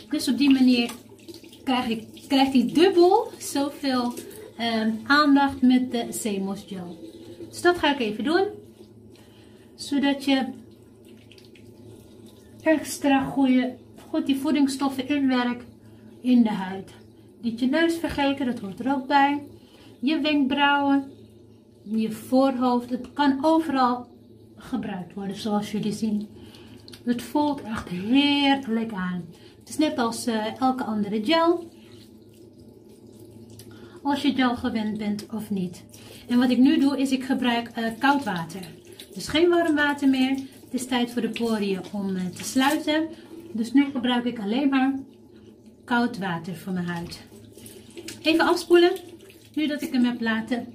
Dus 0.08 0.28
op 0.28 0.38
die 0.38 0.50
manier 0.50 0.90
krijg 1.64 1.88
ik, 1.88 2.19
krijgt 2.30 2.52
hij 2.52 2.70
dubbel 2.72 3.30
zoveel 3.38 4.14
um, 4.60 5.00
aandacht 5.06 5.62
met 5.62 5.90
de 5.90 6.06
Semos 6.10 6.64
gel. 6.66 6.98
Dus 7.48 7.62
dat 7.62 7.78
ga 7.78 7.92
ik 7.92 8.00
even 8.00 8.24
doen. 8.24 8.44
Zodat 9.74 10.24
je 10.24 10.46
extra 12.62 13.24
goede, 13.24 13.76
goed 14.08 14.26
die 14.26 14.36
voedingsstoffen 14.36 15.08
inwerkt 15.08 15.64
in 16.20 16.42
de 16.42 16.50
huid. 16.50 16.90
Niet 17.40 17.60
je 17.60 17.66
neus 17.66 17.96
vergeten, 17.96 18.46
dat 18.46 18.58
hoort 18.58 18.80
er 18.80 18.94
ook 18.94 19.06
bij. 19.06 19.42
Je 20.00 20.20
wenkbrauwen, 20.20 21.12
je 21.82 22.12
voorhoofd. 22.12 22.90
Het 22.90 23.12
kan 23.12 23.44
overal 23.44 24.06
gebruikt 24.56 25.14
worden 25.14 25.36
zoals 25.36 25.72
jullie 25.72 25.92
zien. 25.92 26.28
Het 27.04 27.22
voelt 27.22 27.62
echt 27.62 27.88
heerlijk 27.88 28.92
aan. 28.92 29.24
Het 29.58 29.68
is 29.68 29.78
net 29.78 29.98
als 29.98 30.26
uh, 30.26 30.60
elke 30.60 30.84
andere 30.84 31.24
gel. 31.24 31.68
Als 34.02 34.22
je 34.22 34.34
gel 34.34 34.56
gewend 34.56 34.98
bent 34.98 35.26
of 35.32 35.50
niet. 35.50 35.84
En 36.28 36.38
wat 36.38 36.50
ik 36.50 36.58
nu 36.58 36.78
doe 36.78 36.98
is 36.98 37.10
ik 37.10 37.24
gebruik 37.24 37.70
uh, 37.78 37.84
koud 37.98 38.24
water. 38.24 38.60
Dus 39.14 39.28
geen 39.28 39.48
warm 39.48 39.74
water 39.74 40.08
meer. 40.08 40.30
Het 40.30 40.80
is 40.80 40.86
tijd 40.86 41.10
voor 41.10 41.22
de 41.22 41.28
poriën 41.28 41.80
om 41.92 42.16
uh, 42.16 42.26
te 42.26 42.44
sluiten. 42.44 43.08
Dus 43.52 43.72
nu 43.72 43.84
gebruik 43.92 44.24
ik 44.24 44.38
alleen 44.38 44.68
maar 44.68 44.94
koud 45.84 46.18
water 46.18 46.56
voor 46.56 46.72
mijn 46.72 46.86
huid. 46.86 47.20
Even 48.22 48.46
afspoelen. 48.46 48.90
Nu 49.54 49.66
dat 49.66 49.82
ik 49.82 49.92
hem 49.92 50.04
heb 50.04 50.20
laten 50.20 50.66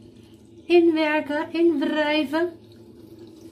inwerken, 0.66 1.46
inwrijven, 1.52 2.50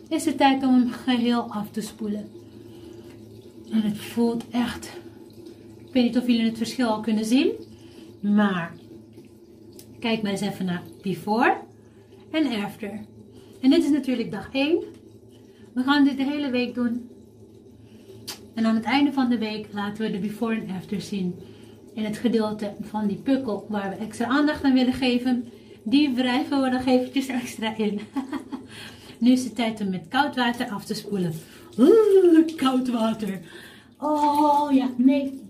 is 0.10 0.26
het 0.26 0.38
tijd 0.38 0.64
om 0.64 0.74
hem 0.74 0.92
geheel 0.92 1.42
af 1.42 1.72
te 1.72 1.82
spoelen. 1.82 2.30
En 3.72 3.82
het 3.82 3.98
voelt 3.98 4.44
echt, 4.52 4.86
ik 5.88 5.94
weet 5.94 6.04
niet 6.04 6.18
of 6.18 6.28
jullie 6.28 6.46
het 6.46 6.58
verschil 6.58 6.88
al 6.88 7.00
kunnen 7.00 7.26
zien, 7.26 7.52
maar 8.20 8.74
kijk 10.04 10.22
maar 10.22 10.32
eens 10.32 10.42
even 10.42 10.66
naar 10.66 10.84
before 11.02 11.58
en 12.32 12.64
after. 12.64 13.00
En 13.62 13.70
dit 13.70 13.84
is 13.84 13.90
natuurlijk 13.90 14.32
dag 14.32 14.50
1. 14.52 14.84
We 15.74 15.84
gaan 15.84 16.04
dit 16.04 16.18
de 16.18 16.24
hele 16.24 16.50
week 16.50 16.74
doen. 16.74 17.10
En 18.54 18.66
aan 18.66 18.76
het 18.76 18.84
einde 18.84 19.14
van 19.14 19.30
de 19.30 19.38
week 19.38 19.68
laten 19.72 20.04
we 20.04 20.12
de 20.12 20.20
before 20.20 20.56
en 20.56 20.76
after 20.76 21.02
zien. 21.02 21.36
In 21.94 22.04
het 22.04 22.18
gedeelte 22.18 22.74
van 22.82 23.08
die 23.08 23.18
pukkel 23.18 23.66
waar 23.70 23.90
we 23.90 23.96
extra 23.96 24.26
aandacht 24.26 24.64
aan 24.64 24.74
willen 24.74 24.94
geven. 24.94 25.48
Die 25.84 26.14
wrijven 26.14 26.62
we 26.62 26.70
nog 26.70 26.86
eventjes 26.86 27.28
extra 27.28 27.78
in. 27.78 28.00
nu 29.20 29.32
is 29.32 29.44
het 29.44 29.56
tijd 29.56 29.82
om 29.82 29.90
met 29.90 30.08
koud 30.10 30.36
water 30.36 30.70
af 30.70 30.86
te 30.86 30.94
spoelen. 30.94 31.34
Koud 32.56 32.90
water. 32.90 33.40
Oh 34.00 34.72
ja, 34.72 34.90
nee. 34.98 35.42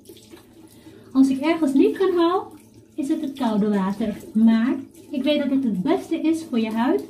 Als 1.11 1.27
ik 1.27 1.39
ergens 1.39 1.73
niet 1.73 1.97
kan 1.97 2.17
haal, 2.17 2.53
is 2.95 3.09
het 3.09 3.21
het 3.21 3.37
koude 3.37 3.69
water. 3.69 4.15
Maar 4.33 4.75
ik 5.09 5.23
weet 5.23 5.39
dat 5.39 5.49
het 5.49 5.63
het 5.63 5.81
beste 5.81 6.21
is 6.21 6.43
voor 6.43 6.59
je 6.59 6.71
huid 6.71 7.03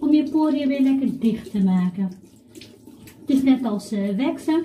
om 0.00 0.12
je 0.12 0.30
poriën 0.30 0.68
weer 0.68 0.80
lekker 0.80 1.18
dicht 1.18 1.50
te 1.50 1.62
maken. 1.62 2.10
Het 3.20 3.36
is 3.36 3.42
net 3.42 3.64
als 3.64 3.92
uh, 3.92 4.16
waxen 4.16 4.64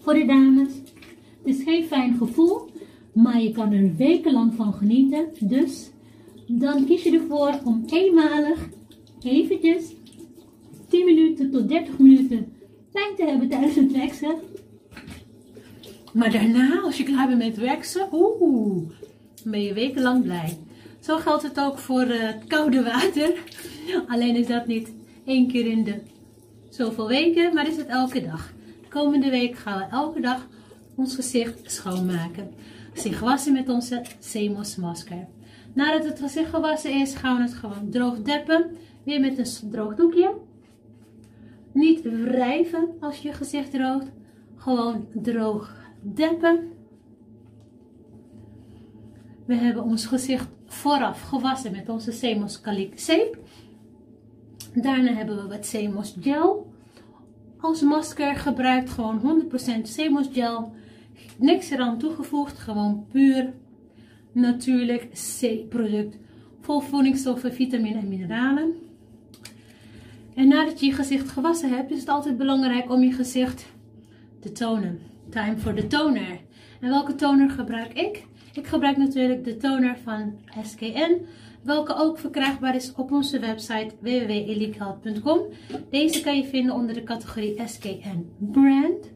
voor 0.00 0.14
de 0.14 0.24
dames. 0.24 0.72
Het 1.42 1.56
is 1.56 1.62
geen 1.62 1.84
fijn 1.84 2.16
gevoel, 2.16 2.70
maar 3.12 3.42
je 3.42 3.52
kan 3.52 3.72
er 3.72 3.96
wekenlang 3.96 4.54
van 4.54 4.72
genieten. 4.72 5.26
Dus 5.40 5.90
dan 6.46 6.84
kies 6.84 7.02
je 7.02 7.12
ervoor 7.12 7.60
om 7.64 7.84
eenmalig 7.86 8.68
eventjes 9.22 9.94
10 10.88 11.04
minuten 11.04 11.50
tot 11.50 11.68
30 11.68 11.98
minuten 11.98 12.52
pijn 12.92 13.16
te 13.16 13.24
hebben 13.24 13.48
tijdens 13.48 13.74
het 13.74 13.96
waxen. 13.96 14.34
Maar 16.12 16.30
daarna, 16.30 16.80
als 16.80 16.96
je 16.96 17.02
klaar 17.04 17.26
bent 17.26 17.38
met 17.38 17.58
waxen, 17.58 18.08
oeh, 18.12 18.90
ben 19.50 19.62
je 19.62 19.72
wekenlang 19.72 20.22
blij. 20.22 20.58
Zo 21.00 21.16
geldt 21.16 21.42
het 21.42 21.60
ook 21.60 21.78
voor 21.78 22.04
uh, 22.04 22.20
het 22.20 22.44
koude 22.46 22.82
water. 22.82 23.32
Alleen 24.12 24.36
is 24.36 24.46
dat 24.46 24.66
niet 24.66 24.92
één 25.24 25.48
keer 25.48 25.66
in 25.66 25.84
de 25.84 26.00
zoveel 26.70 27.08
weken, 27.08 27.54
maar 27.54 27.68
is 27.68 27.76
het 27.76 27.86
elke 27.86 28.22
dag. 28.22 28.52
De 28.82 28.88
komende 28.88 29.30
week 29.30 29.56
gaan 29.56 29.78
we 29.78 29.84
elke 29.84 30.20
dag 30.20 30.46
ons 30.94 31.14
gezicht 31.14 31.72
schoonmaken. 31.72 32.50
Gezicht 32.92 33.16
gewassen 33.18 33.52
met 33.52 33.68
onze 33.68 34.02
Semos 34.18 34.76
masker. 34.76 35.26
Nadat 35.72 36.04
het 36.04 36.20
gezicht 36.20 36.50
gewassen 36.50 37.00
is, 37.00 37.14
gaan 37.14 37.36
we 37.36 37.42
het 37.42 37.54
gewoon 37.54 37.90
droog 37.90 38.22
deppen. 38.22 38.76
Weer 39.02 39.20
met 39.20 39.38
een 39.38 39.70
droog 39.70 39.94
doekje. 39.94 40.34
Niet 41.72 42.02
wrijven 42.02 42.88
als 43.00 43.18
je 43.18 43.32
gezicht 43.32 43.70
droogt. 43.70 44.06
Gewoon 44.56 45.06
droog 45.12 45.74
deppen. 46.00 46.75
We 49.46 49.54
hebben 49.54 49.82
ons 49.82 50.06
gezicht 50.06 50.48
vooraf 50.66 51.22
gewassen 51.22 51.72
met 51.72 51.88
onze 51.88 52.12
Semos 52.12 52.60
Calic 52.60 52.98
zeep. 52.98 53.38
Daarna 54.74 55.12
hebben 55.12 55.36
we 55.36 55.48
wat 55.48 55.66
Semos 55.66 56.14
gel 56.20 56.72
als 57.60 57.82
masker 57.82 58.36
gebruikt. 58.36 58.90
Gewoon 58.90 59.46
100% 59.78 59.82
Semos 59.82 60.28
gel. 60.32 60.72
Niks 61.36 61.70
eraan 61.70 61.98
toegevoegd. 61.98 62.58
Gewoon 62.58 63.06
puur 63.12 63.52
natuurlijk 64.32 65.08
C-product. 65.38 66.16
Vol 66.60 66.80
voedingsstoffen, 66.80 67.52
vitamine 67.52 67.98
en 67.98 68.08
mineralen. 68.08 68.74
En 70.34 70.48
nadat 70.48 70.80
je 70.80 70.86
je 70.86 70.92
gezicht 70.92 71.28
gewassen 71.28 71.70
hebt, 71.70 71.90
is 71.90 72.00
het 72.00 72.08
altijd 72.08 72.36
belangrijk 72.36 72.90
om 72.90 73.02
je 73.02 73.12
gezicht 73.12 73.66
te 74.40 74.52
tonen. 74.52 75.00
Time 75.28 75.58
for 75.58 75.74
the 75.74 75.86
toner. 75.86 76.40
En 76.80 76.88
welke 76.88 77.14
toner 77.14 77.50
gebruik 77.50 77.92
ik? 77.92 78.24
Ik 78.56 78.66
gebruik 78.66 78.96
natuurlijk 78.96 79.44
de 79.44 79.56
toner 79.56 79.98
van 79.98 80.38
SKN, 80.62 81.20
welke 81.62 81.94
ook 81.94 82.18
verkrijgbaar 82.18 82.74
is 82.74 82.92
op 82.94 83.12
onze 83.12 83.38
website 83.38 83.94
www.elitehealth.com. 84.00 85.40
Deze 85.90 86.22
kan 86.22 86.36
je 86.36 86.44
vinden 86.44 86.74
onder 86.74 86.94
de 86.94 87.02
categorie 87.02 87.62
SKN 87.66 88.28
Brand. 88.38 89.12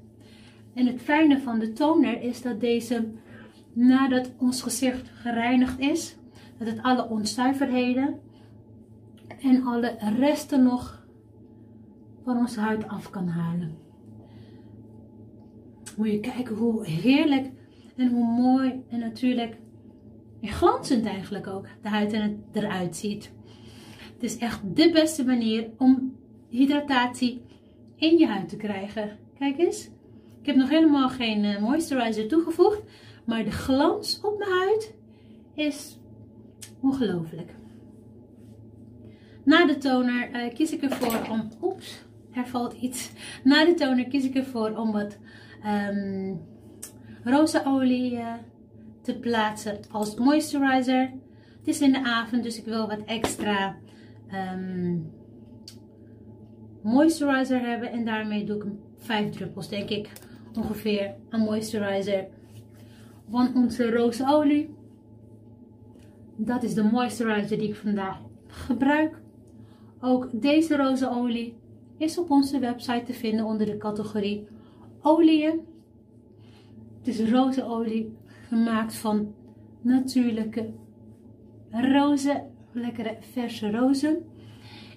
En 0.75 0.87
het 0.87 1.01
fijne 1.01 1.41
van 1.41 1.59
de 1.59 1.73
toner 1.73 2.23
is 2.23 2.43
dat 2.43 2.61
deze 2.61 3.09
nadat 3.73 4.33
ons 4.39 4.63
gezicht 4.63 5.11
gereinigd 5.15 5.79
is, 5.79 6.17
dat 6.59 6.69
het 6.69 6.83
alle 6.83 7.09
onzuiverheden 7.09 8.21
en 9.43 9.65
alle 9.65 9.97
resten 10.19 10.63
nog 10.63 11.07
van 12.25 12.37
onze 12.37 12.61
huid 12.61 12.89
af 12.89 13.11
kan 13.11 13.29
halen. 13.29 13.77
Moet 15.97 16.11
je 16.11 16.21
kijken 16.21 16.57
hoe 16.57 16.87
heerlijk 16.87 17.51
en 18.01 18.09
hoe 18.09 18.25
mooi 18.25 18.83
en 18.89 18.99
natuurlijk 18.99 19.57
en 20.41 20.49
glanzend 20.49 21.07
eigenlijk 21.07 21.47
ook 21.47 21.67
de 21.83 21.89
huid 21.89 22.17
eruit 22.53 22.97
ziet. 22.97 23.33
Het 24.13 24.23
is 24.23 24.39
echt 24.39 24.61
de 24.77 24.91
beste 24.91 25.25
manier 25.25 25.71
om 25.79 26.17
hydratatie 26.49 27.43
in 27.97 28.19
je 28.19 28.27
huid 28.27 28.49
te 28.49 28.57
krijgen. 28.57 29.19
Kijk 29.39 29.59
eens. 29.59 29.89
Ik 30.41 30.47
heb 30.47 30.57
nog 30.57 30.69
helemaal 30.69 31.09
geen 31.09 31.45
eh, 31.45 31.63
moisturizer 31.63 32.29
toegevoegd. 32.29 32.83
Maar 33.25 33.45
de 33.45 33.51
glans 33.51 34.21
op 34.23 34.39
mijn 34.39 34.51
huid 34.51 34.95
is 35.55 35.99
ongelooflijk. 36.81 37.55
Na 39.45 39.67
de 39.67 39.79
toner 39.79 40.31
uh, 40.31 40.55
kies 40.55 40.73
ik 40.73 40.83
ervoor 40.83 41.29
om... 41.31 41.49
Oeps, 41.63 42.03
er 42.33 42.47
valt 42.47 42.73
iets. 42.73 43.11
Na 43.45 43.65
de 43.65 43.75
toner 43.75 44.09
kies 44.09 44.25
ik 44.25 44.35
ervoor 44.35 44.77
om 44.77 44.93
wat 44.93 45.19
um, 45.67 46.41
rozenolie 47.25 48.13
uh, 48.13 48.33
te 49.03 49.19
plaatsen 49.19 49.79
als 49.91 50.15
moisturizer. 50.15 51.13
Het 51.59 51.69
is 51.69 51.81
in 51.81 51.93
de 51.93 52.05
avond, 52.05 52.43
dus 52.43 52.59
ik 52.59 52.65
wil 52.65 52.89
wat 52.89 53.05
extra 53.05 53.77
um, 54.55 55.11
moisturizer 56.83 57.61
hebben. 57.61 57.91
En 57.91 58.05
daarmee 58.05 58.45
doe 58.45 58.57
ik 58.57 58.65
5 58.97 59.31
druppels, 59.31 59.69
denk 59.69 59.89
ik, 59.89 60.09
ongeveer 60.57 61.15
aan 61.31 61.41
moisturizer 61.41 62.27
van 63.31 63.55
onze 63.55 63.91
rozenolie. 63.91 64.75
Dat 66.37 66.63
is 66.63 66.75
de 66.75 66.83
moisturizer 66.83 67.59
die 67.59 67.69
ik 67.69 67.77
vandaag 67.77 68.21
gebruik. 68.47 69.21
Ook 70.01 70.29
deze 70.33 70.77
rozenolie 70.77 71.57
is 71.99 72.19
op 72.19 72.31
onze 72.31 72.59
website 72.59 73.03
te 73.03 73.13
vinden 73.13 73.45
onder 73.45 73.67
de 73.67 73.77
categorie 73.77 74.47
oliën. 75.03 75.61
Het 77.03 77.09
is 77.09 77.31
rozenolie 77.31 78.17
gemaakt 78.49 78.95
van 78.95 79.35
natuurlijke 79.81 80.71
rozen, 81.71 82.51
lekkere 82.73 83.17
verse 83.33 83.71
rozen. 83.71 84.17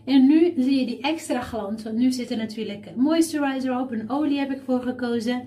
En 0.05 0.27
nu 0.27 0.53
zie 0.57 0.79
je 0.79 0.85
die 0.85 1.01
extra 1.01 1.41
glans, 1.41 1.83
want 1.83 1.97
nu 1.97 2.11
zit 2.11 2.31
er 2.31 2.37
natuurlijk 2.37 2.95
moisturizer 2.95 3.79
op, 3.79 3.91
een 3.91 4.09
olie 4.09 4.39
heb 4.39 4.51
ik 4.51 4.61
voor 4.65 4.81
gekozen. 4.81 5.43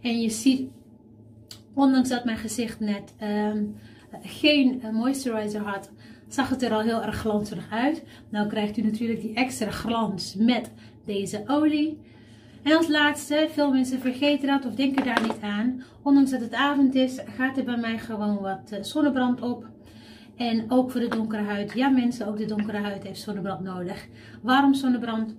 En 0.00 0.20
je 0.20 0.30
ziet 0.30 0.68
Ondanks 1.74 2.08
dat 2.08 2.24
mijn 2.24 2.36
gezicht 2.36 2.80
net 2.80 3.14
ehm, 3.18 3.64
geen 4.22 4.82
moisturizer 4.92 5.60
had, 5.60 5.90
zag 6.28 6.48
het 6.48 6.62
er 6.62 6.72
al 6.72 6.80
heel 6.80 7.02
erg 7.02 7.16
glanzig 7.16 7.66
uit. 7.70 8.04
Nou 8.28 8.48
krijgt 8.48 8.76
u 8.76 8.82
natuurlijk 8.82 9.20
die 9.20 9.34
extra 9.34 9.70
glans 9.70 10.34
met 10.34 10.70
deze 11.04 11.42
olie. 11.46 11.98
En 12.62 12.76
als 12.76 12.88
laatste, 12.88 13.48
veel 13.50 13.72
mensen 13.72 14.00
vergeten 14.00 14.48
dat 14.48 14.66
of 14.66 14.74
denken 14.74 15.04
daar 15.04 15.22
niet 15.22 15.40
aan. 15.40 15.82
Ondanks 16.02 16.30
dat 16.30 16.40
het 16.40 16.54
avond 16.54 16.94
is, 16.94 17.18
gaat 17.36 17.56
er 17.56 17.64
bij 17.64 17.76
mij 17.76 17.98
gewoon 17.98 18.38
wat 18.38 18.70
uh, 18.72 18.82
zonnebrand 18.82 19.40
op. 19.40 19.66
En 20.36 20.70
ook 20.70 20.90
voor 20.90 21.00
de 21.00 21.08
donkere 21.08 21.42
huid. 21.42 21.72
Ja 21.74 21.88
mensen, 21.88 22.26
ook 22.26 22.36
de 22.36 22.44
donkere 22.44 22.78
huid 22.78 23.02
heeft 23.02 23.20
zonnebrand 23.20 23.60
nodig. 23.60 24.06
Waarom 24.42 24.74
zonnebrand? 24.74 25.34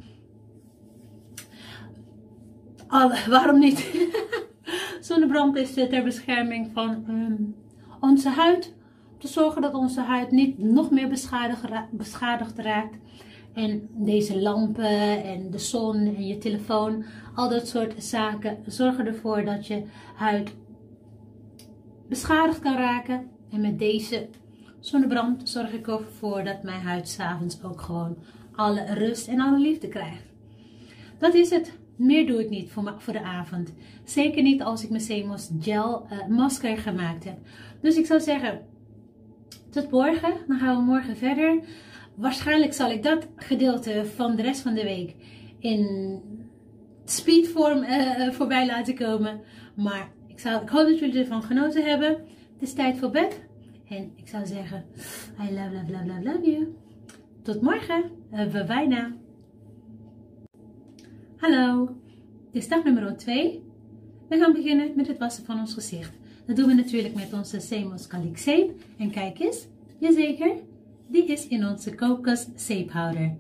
Waarom 3.30 3.60
niet? 3.60 4.10
Zonnebrand 5.02 5.56
is 5.56 5.74
ter 5.74 6.04
bescherming 6.04 6.70
van 6.74 7.06
um, 7.10 7.56
onze 8.00 8.30
huid 8.30 8.74
te 9.18 9.28
zorgen 9.28 9.62
dat 9.62 9.74
onze 9.74 10.02
huid 10.02 10.32
niet 10.32 10.58
nog 10.58 10.92
meer 10.92 11.08
beschadigd 11.92 12.58
raakt. 12.58 12.96
En 13.54 13.90
deze 13.92 14.42
lampen 14.42 15.24
en 15.24 15.52
de 15.52 15.60
zon 15.60 15.96
en 15.96 16.28
je 16.28 16.38
telefoon, 16.38 17.04
al 17.36 17.50
dat 17.50 17.68
soort 17.68 18.04
zaken 18.04 18.58
zorgen 18.66 19.06
ervoor 19.06 19.46
dat 19.46 19.68
je 19.68 19.84
huid 20.16 20.52
beschadigd 22.10 22.60
kan 22.60 22.76
raken. 22.76 23.28
En 23.52 23.62
met 23.62 23.80
deze 23.80 24.28
zonnebrand 24.80 25.50
zorg 25.50 25.74
ik 25.74 25.88
ervoor 25.88 26.44
dat 26.44 26.64
mijn 26.64 26.82
huid 26.82 27.08
s'avonds 27.08 27.64
ook 27.64 27.82
gewoon 27.82 28.18
alle 28.56 28.94
rust 28.94 29.28
en 29.28 29.40
alle 29.40 29.60
liefde 29.60 29.88
krijgt. 29.88 30.24
Dat 31.18 31.34
is 31.34 31.50
het. 31.50 31.80
Meer 31.96 32.28
doe 32.28 32.40
ik 32.44 32.50
niet 32.50 32.72
voor, 32.72 33.14
de 33.14 33.22
avond. 33.22 33.74
Zeker 34.04 34.44
niet 34.44 34.62
als 34.62 34.84
ik 34.84 34.90
mijn 34.90 35.02
Semos 35.02 35.50
Gel 35.60 36.06
uh, 36.12 36.28
masker 36.28 36.78
gemaakt 36.78 37.24
heb. 37.24 37.38
Dus 37.82 37.98
ik 37.98 38.06
zou 38.06 38.20
zeggen, 38.20 38.62
tot 39.70 39.92
morgen. 39.92 40.34
Dan 40.48 40.60
gaan 40.60 40.78
we 40.78 40.84
morgen 40.84 41.18
verder. 41.18 41.60
Waarschijnlijk 42.22 42.74
zal 42.74 42.92
ik 42.92 43.04
dat 43.04 43.28
gedeelte 43.36 44.06
van 44.16 44.36
de 44.36 44.42
rest 44.42 44.62
van 44.62 44.74
de 44.74 44.84
week 44.84 45.16
in 45.60 46.22
speedvorm 47.06 47.84
uh, 47.84 48.32
voorbij 48.32 48.66
laten 48.66 48.96
komen. 48.96 49.42
Maar 49.76 50.12
ik, 50.28 50.40
ik 50.40 50.70
hoop 50.70 50.88
dat 50.88 51.00
jullie 51.00 51.20
ervan 51.20 51.44
genoten 51.44 51.84
hebben. 51.84 52.10
Het 52.10 52.62
is 52.62 52.74
tijd 52.74 52.98
voor 52.98 53.10
bed. 53.10 53.42
En 53.90 54.12
ik 54.16 54.28
zou 54.28 54.46
zeggen, 54.46 54.86
I 55.40 55.54
love, 55.54 55.72
love, 55.74 56.06
love, 56.06 56.24
love, 56.24 56.52
you. 56.52 56.76
Tot 57.42 57.62
morgen. 57.62 58.04
Uh, 58.34 58.66
bye 58.66 59.14
Hallo. 61.38 61.96
Dit 62.52 62.62
is 62.62 62.68
dag 62.68 62.84
nummer 62.84 63.18
2. 63.18 63.64
We 64.30 64.38
gaan 64.38 64.54
beginnen 64.54 64.92
met 64.96 65.08
het 65.08 65.18
wassen 65.18 65.46
van 65.46 65.60
ons 65.60 65.74
gezicht. 65.74 66.12
Dat 66.46 66.56
doen 66.56 66.68
we 66.68 66.74
natuurlijk 66.74 67.16
met 67.16 67.34
onze 67.34 67.60
Semos 67.60 68.08
Calic 68.08 68.38
zeep. 68.38 68.72
En 68.98 69.12
kijk 69.12 69.40
eens, 69.40 69.68
jazeker, 70.00 70.56
die 71.12 71.26
is 71.26 71.48
in 71.48 71.68
onze 71.68 71.96
kokos 71.96 72.48
zeephouder. 72.56 73.32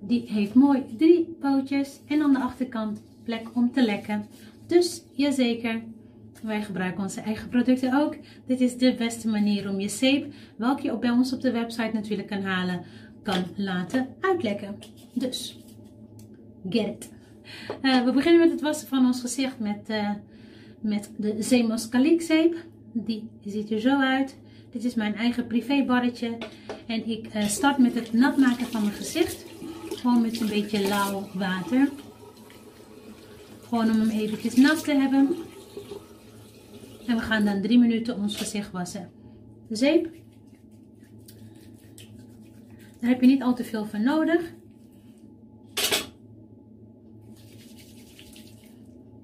Die 0.00 0.24
heeft 0.26 0.54
mooi 0.54 0.84
drie 0.96 1.36
pootjes 1.40 2.00
en 2.06 2.22
aan 2.22 2.32
de 2.32 2.38
achterkant 2.38 3.02
plek 3.22 3.48
om 3.54 3.72
te 3.72 3.84
lekken. 3.84 4.26
Dus 4.66 5.02
jazeker, 5.12 5.82
wij 6.42 6.62
gebruiken 6.62 7.02
onze 7.02 7.20
eigen 7.20 7.48
producten 7.48 7.94
ook. 7.94 8.16
Dit 8.46 8.60
is 8.60 8.76
de 8.76 8.94
beste 8.94 9.28
manier 9.28 9.68
om 9.68 9.80
je 9.80 9.88
zeep, 9.88 10.32
welke 10.56 10.82
je 10.82 10.92
ook 10.92 11.00
bij 11.00 11.10
ons 11.10 11.32
op 11.32 11.40
de 11.40 11.52
website 11.52 11.90
natuurlijk 11.92 12.28
kan 12.28 12.42
halen, 12.42 12.82
kan 13.22 13.44
laten 13.56 14.08
uitlekken. 14.20 14.78
Dus, 15.12 15.58
get 16.68 16.86
it. 16.86 17.10
Uh, 17.82 18.04
we 18.04 18.12
beginnen 18.12 18.40
met 18.40 18.50
het 18.50 18.60
wassen 18.60 18.88
van 18.88 19.06
ons 19.06 19.20
gezicht 19.20 19.58
met, 19.58 19.90
uh, 19.90 20.10
met 20.80 21.10
de 21.16 21.36
Zemos 21.42 21.88
zeep. 22.16 22.56
Die 22.92 23.28
ziet 23.44 23.70
er 23.70 23.80
zo 23.80 24.00
uit. 24.00 24.36
Dit 24.70 24.84
is 24.84 24.94
mijn 24.94 25.14
eigen 25.14 25.46
privé 25.46 25.84
barretje. 25.84 26.38
En 26.86 27.08
ik 27.08 27.34
uh, 27.34 27.46
start 27.46 27.78
met 27.78 27.94
het 27.94 28.12
nat 28.12 28.36
maken 28.36 28.66
van 28.66 28.82
mijn 28.82 28.94
gezicht. 28.94 29.44
Gewoon 29.90 30.20
met 30.20 30.40
een 30.40 30.48
beetje 30.48 30.88
lauw 30.88 31.28
water. 31.34 31.90
Gewoon 33.62 33.90
om 33.90 34.00
hem 34.00 34.10
eventjes 34.10 34.56
nat 34.56 34.84
te 34.84 34.92
hebben. 34.92 35.36
En 37.06 37.16
we 37.16 37.22
gaan 37.22 37.44
dan 37.44 37.62
drie 37.62 37.78
minuten 37.78 38.16
ons 38.16 38.36
gezicht 38.36 38.70
wassen. 38.70 39.10
De 39.68 39.76
zeep. 39.76 40.10
Daar 43.00 43.10
heb 43.10 43.20
je 43.20 43.26
niet 43.26 43.42
al 43.42 43.54
te 43.54 43.64
veel 43.64 43.84
van 43.86 44.02
nodig. 44.02 44.52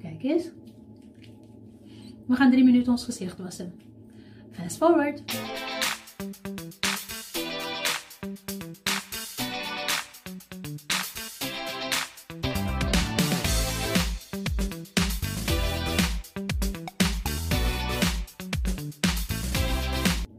Kijk 0.00 0.22
eens. 0.22 0.44
We 2.26 2.34
gaan 2.34 2.50
drie 2.50 2.64
minuten 2.64 2.92
ons 2.92 3.04
gezicht 3.04 3.38
wassen. 3.38 3.83
Fast 4.56 4.76
forward. 4.76 5.22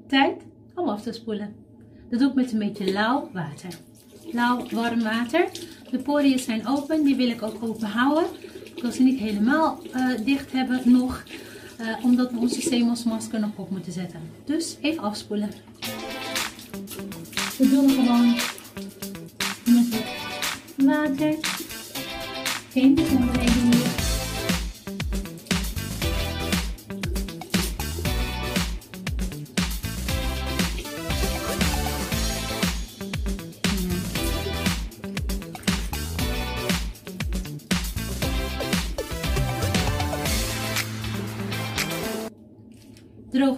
Tijd 0.07 0.41
om 0.75 0.89
af 0.89 1.01
te 1.01 1.11
spoelen. 1.11 1.55
Dat 2.09 2.19
doe 2.19 2.29
ik 2.29 2.35
met 2.35 2.51
een 2.51 2.59
beetje 2.59 2.91
lauw 2.91 3.29
water. 3.33 3.69
Lauw 4.31 4.65
warm 4.71 5.03
water. 5.03 5.47
De 5.91 5.97
poriën 5.97 6.39
zijn 6.39 6.67
open, 6.67 7.03
die 7.03 7.15
wil 7.15 7.29
ik 7.29 7.41
ook 7.41 7.63
open 7.63 7.87
houden. 7.87 8.25
Ik 8.75 8.81
wil 8.81 8.91
ze 8.91 9.03
niet 9.03 9.19
helemaal 9.19 9.79
uh, 9.95 10.25
dicht 10.25 10.51
hebben 10.51 10.81
nog. 10.85 11.23
Uh, 11.81 12.03
omdat 12.03 12.31
we 12.31 12.37
onze 12.37 12.61
zeemelsmasker 12.61 13.39
nog 13.39 13.49
op 13.55 13.69
moeten 13.69 13.91
zetten. 13.91 14.19
Dus 14.45 14.77
even 14.81 15.03
afspoelen. 15.03 15.49
We 17.57 17.69
doen 17.69 17.89
gewoon 17.89 18.35
met 19.65 20.03
water. 20.75 21.35
Geen 22.71 22.95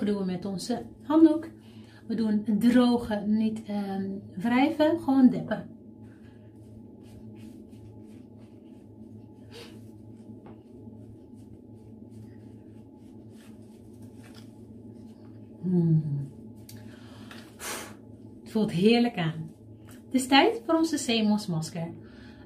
doen 0.08 0.18
we 0.18 0.26
met 0.26 0.46
onze 0.46 0.86
handdoek. 1.02 1.48
We 2.08 2.16
doen 2.16 2.44
drogen, 2.60 3.38
niet 3.38 3.64
ehm, 3.64 4.10
wrijven, 4.36 5.00
gewoon 5.00 5.30
deppen. 5.30 5.70
Hmm. 15.62 16.30
Het 18.42 18.52
voelt 18.52 18.72
heerlijk 18.72 19.18
aan. 19.18 19.52
Het 19.86 20.14
is 20.14 20.28
tijd 20.28 20.62
voor 20.66 20.76
onze 20.76 20.98
Semos 20.98 21.48
masker. 21.48 21.88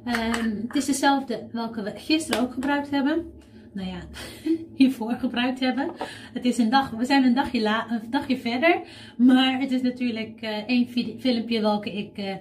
Um, 0.05 0.63
het 0.67 0.75
is 0.75 0.85
dezelfde 0.85 1.47
welke 1.51 1.81
we 1.81 1.91
gisteren 1.95 2.41
ook 2.41 2.53
gebruikt 2.53 2.89
hebben 2.89 3.31
nou 3.71 3.87
ja, 3.87 3.99
hiervoor 4.75 5.11
gebruikt 5.11 5.59
hebben. 5.59 5.91
Het 6.33 6.45
is 6.45 6.57
een 6.57 6.69
dag, 6.69 6.89
we 6.89 7.05
zijn 7.05 7.23
een 7.23 7.33
dagje, 7.33 7.83
een 7.89 8.09
dagje 8.11 8.37
verder, 8.37 8.81
maar 9.17 9.59
het 9.59 9.71
is 9.71 9.81
natuurlijk 9.81 10.41
uh, 10.41 10.49
één 10.49 10.87
filmpje 11.19 11.61
welke 11.61 11.97
ik 11.97 12.17
uh, 12.17 12.25
uh, 12.27 12.37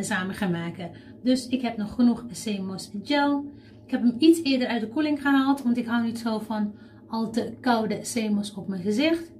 samen 0.00 0.34
ga 0.34 0.48
maken. 0.48 0.90
Dus 1.22 1.48
ik 1.48 1.62
heb 1.62 1.76
nog 1.76 1.94
genoeg 1.94 2.24
Semos 2.30 2.90
gel. 3.02 3.44
Ik 3.84 3.90
heb 3.90 4.02
hem 4.02 4.16
iets 4.18 4.42
eerder 4.42 4.68
uit 4.68 4.80
de 4.80 4.88
koeling 4.88 5.22
gehaald, 5.22 5.62
want 5.62 5.76
ik 5.76 5.86
hou 5.86 6.04
niet 6.04 6.18
zo 6.18 6.38
van 6.38 6.74
al 7.08 7.30
te 7.30 7.52
koude 7.60 7.98
Semos 8.02 8.54
op 8.54 8.68
mijn 8.68 8.82
gezicht. 8.82 9.32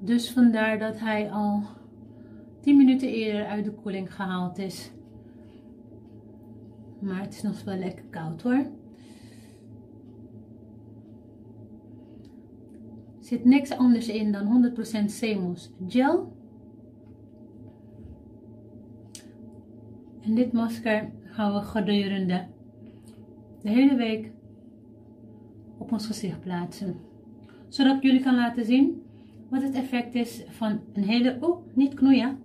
Dus 0.00 0.30
vandaar 0.30 0.78
dat 0.78 0.98
hij 0.98 1.30
al 1.30 1.62
10 2.60 2.76
minuten 2.76 3.08
eerder 3.08 3.46
uit 3.46 3.64
de 3.64 3.72
koeling 3.72 4.14
gehaald 4.14 4.58
is. 4.58 4.90
Maar 6.98 7.20
het 7.20 7.34
is 7.34 7.42
nog 7.42 7.64
wel 7.64 7.76
lekker 7.76 8.04
koud 8.10 8.42
hoor. 8.42 8.66
Zit 13.32 13.44
niks 13.44 13.70
anders 13.70 14.08
in 14.08 14.32
dan 14.32 14.72
100% 15.02 15.04
Semos 15.06 15.70
gel. 15.88 16.32
En 20.20 20.34
dit 20.34 20.52
masker 20.52 21.10
gaan 21.24 21.54
we 21.54 21.60
gedurende 21.60 22.46
de 23.62 23.68
hele 23.68 23.94
week 23.96 24.30
op 25.78 25.92
ons 25.92 26.06
gezicht 26.06 26.40
plaatsen. 26.40 26.96
Zodat 27.68 27.96
ik 27.96 28.02
jullie 28.02 28.22
kan 28.22 28.34
laten 28.34 28.64
zien 28.64 29.02
wat 29.48 29.62
het 29.62 29.74
effect 29.74 30.14
is 30.14 30.42
van 30.48 30.80
een 30.92 31.04
hele... 31.04 31.36
Oh, 31.40 31.66
niet 31.74 31.94
knoeien. 31.94 32.38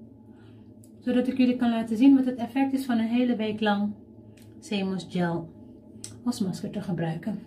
Zodat 0.99 1.27
ik 1.27 1.37
jullie 1.37 1.55
kan 1.55 1.69
laten 1.69 1.97
zien 1.97 2.15
wat 2.15 2.25
het 2.25 2.37
effect 2.37 2.73
is 2.73 2.85
van 2.85 2.97
een 2.97 3.07
hele 3.07 3.35
week 3.35 3.59
lang 3.59 3.93
Semos 4.59 5.05
gel 5.09 5.49
als 6.23 6.39
masker 6.39 6.69
te 6.69 6.81
gebruiken. 6.81 7.39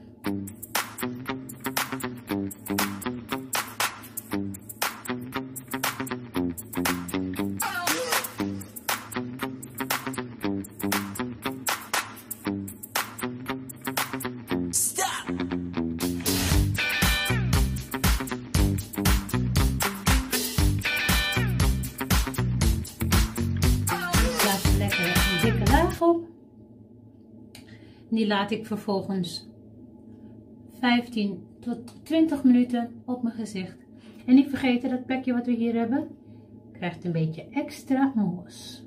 Die 28.20 28.28
laat 28.28 28.50
ik 28.50 28.66
vervolgens 28.66 29.48
15 30.78 31.46
tot 31.60 32.04
20 32.04 32.44
minuten 32.44 33.02
op 33.04 33.22
mijn 33.22 33.34
gezicht. 33.34 33.76
En 34.26 34.34
niet 34.34 34.48
vergeten 34.48 34.90
dat 34.90 35.06
plekje 35.06 35.32
wat 35.32 35.46
we 35.46 35.52
hier 35.52 35.74
hebben, 35.74 36.08
krijgt 36.72 37.04
een 37.04 37.12
beetje 37.12 37.46
extra 37.50 38.12
mos. 38.14 38.84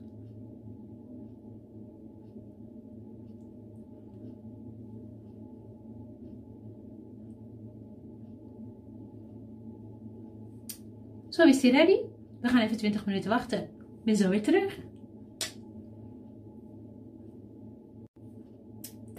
Zo 11.30 11.44
is 11.44 11.62
hij 11.62 11.72
ready. 11.72 11.98
We 12.42 12.48
gaan 12.48 12.62
even 12.62 12.78
20 12.78 13.06
minuten 13.06 13.30
wachten. 13.30 13.60
Ik 13.64 14.04
ben 14.04 14.16
zo 14.16 14.30
weer 14.30 14.44
terug. 14.44 14.80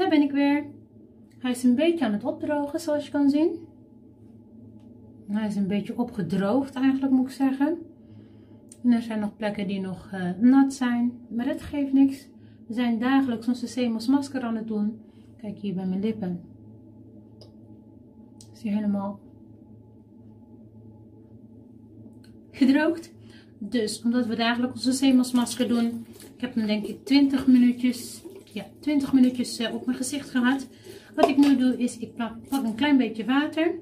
Ben 0.08 0.22
ik 0.22 0.32
weer. 0.32 0.64
Hij 1.38 1.50
is 1.50 1.62
een 1.62 1.74
beetje 1.74 2.04
aan 2.04 2.12
het 2.12 2.24
opdrogen, 2.24 2.80
zoals 2.80 3.04
je 3.04 3.10
kan 3.10 3.30
zien. 3.30 3.50
Hij 5.26 5.46
is 5.46 5.56
een 5.56 5.66
beetje 5.66 5.98
opgedroogd 5.98 6.74
eigenlijk, 6.74 7.12
moet 7.12 7.26
ik 7.26 7.32
zeggen. 7.34 7.78
En 8.82 8.92
er 8.92 9.02
zijn 9.02 9.20
nog 9.20 9.36
plekken 9.36 9.66
die 9.66 9.80
nog 9.80 10.10
uh, 10.14 10.30
nat 10.40 10.74
zijn. 10.74 11.12
Maar 11.28 11.46
dat 11.46 11.62
geeft 11.62 11.92
niks. 11.92 12.28
We 12.66 12.74
zijn 12.74 12.98
dagelijks 12.98 13.48
onze 13.48 13.66
Semos 13.66 14.06
masker 14.06 14.42
aan 14.42 14.56
het 14.56 14.68
doen. 14.68 15.00
Kijk 15.40 15.58
hier 15.58 15.74
bij 15.74 15.86
mijn 15.86 16.00
lippen. 16.00 16.40
Is 18.52 18.62
hij 18.62 18.72
helemaal 18.72 19.20
gedroogd. 22.54 23.12
Dus 23.58 24.02
omdat 24.02 24.26
we 24.26 24.36
dagelijks 24.36 24.76
onze 24.76 24.92
zeemansmasker 24.92 25.68
doen, 25.68 26.06
ik 26.34 26.40
heb 26.40 26.54
hem 26.54 26.66
denk 26.66 26.86
ik 26.86 27.04
20 27.04 27.46
minuutjes, 27.46 28.22
ja 28.54 28.64
20 28.80 29.12
minuutjes 29.12 29.58
eh, 29.58 29.74
op 29.74 29.86
mijn 29.86 29.98
gezicht 29.98 30.30
gehad. 30.30 30.68
Wat 31.14 31.28
ik 31.28 31.36
nu 31.36 31.56
doe 31.56 31.76
is, 31.76 31.98
ik 31.98 32.14
pak, 32.14 32.32
een 32.50 32.74
klein 32.74 32.96
beetje 32.96 33.24
water. 33.24 33.74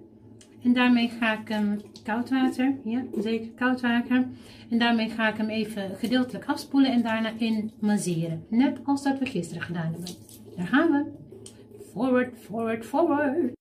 En 0.62 0.72
daarmee 0.72 1.08
ga 1.08 1.38
ik 1.40 1.48
hem, 1.48 1.80
koud 2.04 2.30
water, 2.30 2.74
ja 2.84 3.04
zeker 3.20 3.50
koud 3.50 3.80
water. 3.80 4.26
En 4.70 4.78
daarmee 4.78 5.10
ga 5.10 5.28
ik 5.28 5.36
hem 5.36 5.48
even 5.48 5.96
gedeeltelijk 5.98 6.44
afspoelen 6.44 6.92
en 6.92 7.02
daarna 7.02 7.32
in 7.38 7.72
masseren. 7.80 8.44
Net 8.48 8.78
als 8.84 9.02
dat 9.02 9.18
we 9.18 9.26
gisteren 9.26 9.62
gedaan 9.62 9.92
hebben. 9.92 10.10
Daar 10.56 10.66
gaan 10.66 10.90
we. 10.90 11.04
Forward, 11.92 12.38
forward, 12.38 12.86
forward. 12.86 13.52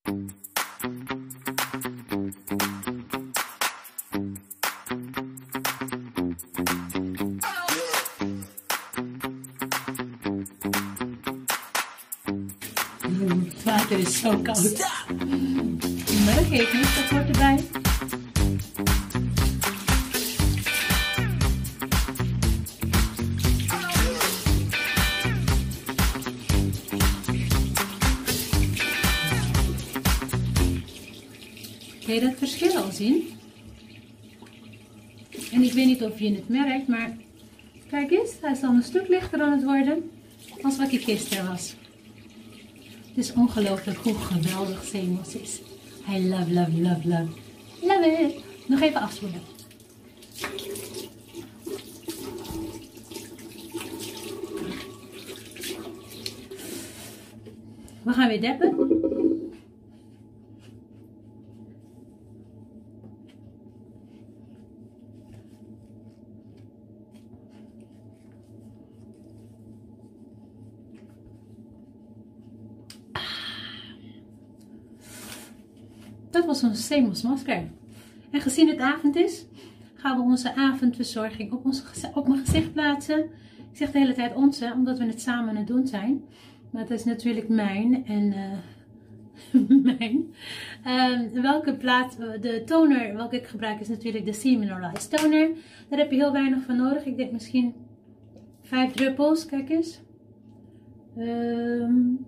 Zo 14.22 14.38
koud. 14.38 14.78
Maar 16.26 16.36
dat 16.36 16.46
geeft 16.50 16.74
niet, 16.74 16.96
dat 16.96 17.10
hoort 17.10 17.28
erbij. 17.28 17.60
Kun 32.06 32.14
je 32.14 32.20
dat 32.20 32.34
verschil 32.38 32.78
al 32.78 32.92
zien? 32.92 33.28
En 35.52 35.64
ik 35.64 35.74
weet 35.74 35.86
niet 35.86 36.04
of 36.04 36.20
je 36.20 36.34
het 36.34 36.50
merkt, 36.50 36.88
maar 36.88 37.18
kijk 37.90 38.12
eens, 38.12 38.32
hij 38.42 38.52
is 38.52 38.64
al 38.64 38.74
een 38.74 38.84
stuk 38.84 39.08
lichter 39.08 39.42
aan 39.42 39.52
het 39.52 39.64
worden 39.64 40.12
als 40.62 40.78
wat 40.78 40.90
hij 40.90 41.00
gisteren 41.00 41.48
was. 41.48 41.76
Het 43.13 43.24
is 43.26 43.34
ongelooflijk 43.34 43.97
hoe 43.97 44.15
geweldig 44.15 44.84
Zeemos 44.84 45.36
is. 45.36 45.62
I 46.10 46.30
love, 46.30 46.54
love, 46.54 46.82
love, 46.82 47.08
love. 47.08 47.28
Love 47.82 48.06
it. 48.08 48.43
Nog 48.67 48.82
even 48.82 49.02
afspoelen. 49.02 49.41
We 58.04 58.13
gaan 58.13 58.28
weer 58.28 58.41
deppen. 58.41 59.01
Onze 76.63 76.82
Semos 76.82 77.21
masker. 77.21 77.69
En 78.32 78.41
gezien 78.41 78.67
het 78.67 78.80
avond 78.80 79.15
is, 79.15 79.45
gaan 79.93 80.17
we 80.17 80.24
onze 80.24 80.56
avondverzorging 80.56 81.52
op, 81.52 81.65
op 82.13 82.28
mijn 82.28 82.45
gezicht 82.45 82.74
plaatsen. 82.74 83.19
Ik 83.71 83.78
zeg 83.78 83.91
de 83.91 84.00
hele 84.00 84.13
tijd 84.13 84.36
onze, 84.36 84.74
omdat 84.76 84.97
we 84.97 85.06
het 85.06 85.21
samen 85.21 85.50
aan 85.50 85.56
het 85.56 85.67
doen 85.67 85.88
zijn. 85.88 86.24
Maar 86.69 86.82
het 86.82 86.91
is 86.91 87.04
natuurlijk 87.04 87.50
mijn 87.50 88.06
en 88.06 88.34
uh, 89.54 89.80
mijn. 89.97 90.34
Uh, 90.86 91.41
welke 91.41 91.76
plaat, 91.76 92.17
de 92.41 92.63
toner 92.65 93.15
welke 93.15 93.36
ik 93.36 93.47
gebruik 93.47 93.80
is 93.80 93.88
natuurlijk 93.88 94.26
de 94.26 94.34
Semineralized 94.34 95.17
toner. 95.17 95.50
Daar 95.89 96.00
heb 96.00 96.12
je 96.12 96.17
heel 96.17 96.32
weinig 96.32 96.63
van 96.63 96.78
nodig. 96.78 97.06
Ik 97.06 97.17
denk 97.17 97.32
misschien 97.32 97.74
vijf 98.62 98.91
druppels, 98.91 99.45
kijk 99.45 99.69
eens. 99.69 100.02
Um, 101.17 102.26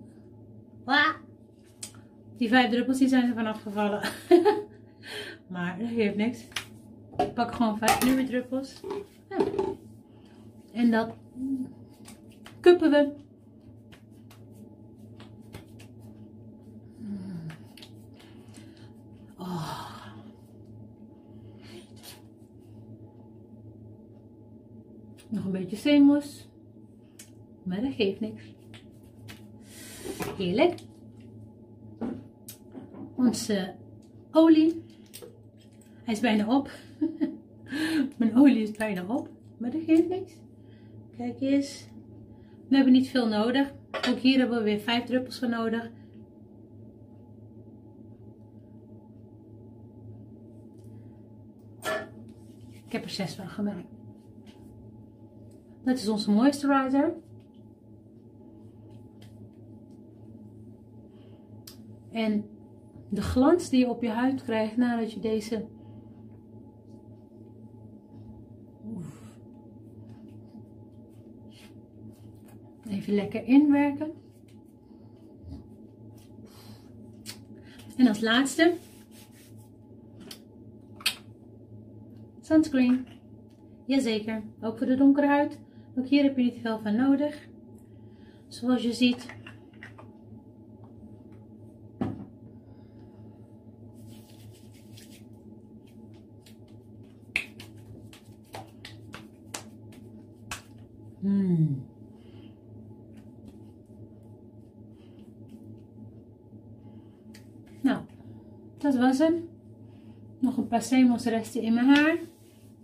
die 2.36 2.48
vijf 2.48 2.70
druppels 2.70 2.98
die 2.98 3.08
zijn 3.08 3.28
er 3.28 3.34
vanaf 3.34 3.62
gevallen. 3.62 4.00
maar 5.52 5.78
dat 5.78 5.88
geeft 5.88 6.16
niks. 6.16 6.44
Ik 7.16 7.34
pak 7.34 7.54
gewoon 7.54 7.78
vijf 7.78 8.04
nieuwe 8.04 8.24
druppels. 8.24 8.80
En 10.72 10.90
dat 10.90 11.14
kuppen 12.60 12.90
we. 12.90 13.12
Oh. 19.38 19.92
Nog 25.28 25.44
een 25.44 25.52
beetje 25.52 25.76
zeemoes. 25.76 26.48
Maar 27.62 27.80
dat 27.80 27.92
geeft 27.92 28.20
niks. 28.20 28.42
Heerlijk 30.36 30.74
onze 33.26 33.74
olie. 34.30 34.82
Hij 36.04 36.14
is 36.14 36.20
bijna 36.20 36.56
op. 36.56 36.70
Mijn 38.18 38.36
olie 38.36 38.62
is 38.62 38.70
bijna 38.70 39.04
op. 39.06 39.28
Maar 39.56 39.70
dat 39.70 39.80
geeft 39.86 40.08
niks. 40.08 40.32
Kijk 41.16 41.40
eens. 41.40 41.86
We 42.68 42.74
hebben 42.74 42.92
niet 42.92 43.08
veel 43.08 43.28
nodig. 43.28 43.72
Ook 44.08 44.18
hier 44.18 44.38
hebben 44.38 44.58
we 44.58 44.64
weer 44.64 44.78
5 44.78 45.04
druppels 45.04 45.38
van 45.38 45.50
nodig. 45.50 45.90
Ik 52.86 52.92
heb 52.92 53.04
er 53.04 53.10
6 53.10 53.34
van 53.34 53.48
gemaakt. 53.48 53.88
Dat 55.84 55.98
is 55.98 56.08
onze 56.08 56.30
moisturizer. 56.30 57.14
En 62.10 62.53
de 63.08 63.22
glans 63.22 63.68
die 63.68 63.80
je 63.80 63.88
op 63.88 64.02
je 64.02 64.08
huid 64.08 64.42
krijgt 64.42 64.76
nadat 64.76 65.12
je 65.12 65.20
deze 65.20 65.66
even 72.88 73.14
lekker 73.14 73.44
inwerken. 73.44 74.12
En 77.96 78.06
als 78.06 78.20
laatste 78.20 78.74
sunscreen. 82.40 83.06
Jazeker, 83.86 84.42
ook 84.60 84.78
voor 84.78 84.86
de 84.86 84.96
donkere 84.96 85.26
huid. 85.26 85.58
Ook 85.98 86.06
hier 86.06 86.22
heb 86.22 86.36
je 86.36 86.42
niet 86.42 86.58
veel 86.62 86.78
van 86.78 86.96
nodig. 86.96 87.48
Zoals 88.48 88.82
je 88.82 88.92
ziet 88.92 89.26
Hmm. 101.20 101.84
Nou, 107.80 108.00
dat 108.78 108.93
Nog 110.38 110.56
een 110.56 110.68
paar 110.68 110.84
resten 111.24 111.62
in 111.62 111.74
mijn 111.74 111.86
haar. 111.86 112.18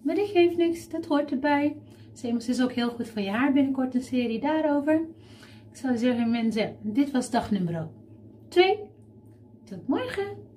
Maar 0.02 0.14
die 0.14 0.26
geeft 0.26 0.56
niks, 0.56 0.88
dat 0.88 1.06
hoort 1.06 1.30
erbij. 1.30 1.76
Semos 2.12 2.48
is 2.48 2.62
ook 2.62 2.72
heel 2.72 2.90
goed 2.90 3.08
voor 3.08 3.22
je 3.22 3.30
haar. 3.30 3.52
Binnenkort 3.52 3.94
een 3.94 4.02
serie 4.02 4.40
daarover. 4.40 4.94
Ik 5.70 5.76
zou 5.76 5.96
zeggen 5.96 6.30
mensen, 6.30 6.76
dit 6.82 7.10
was 7.10 7.30
dag 7.30 7.50
nummer 7.50 7.88
2. 8.48 8.78
Tot 9.64 9.88
morgen. 9.88 10.48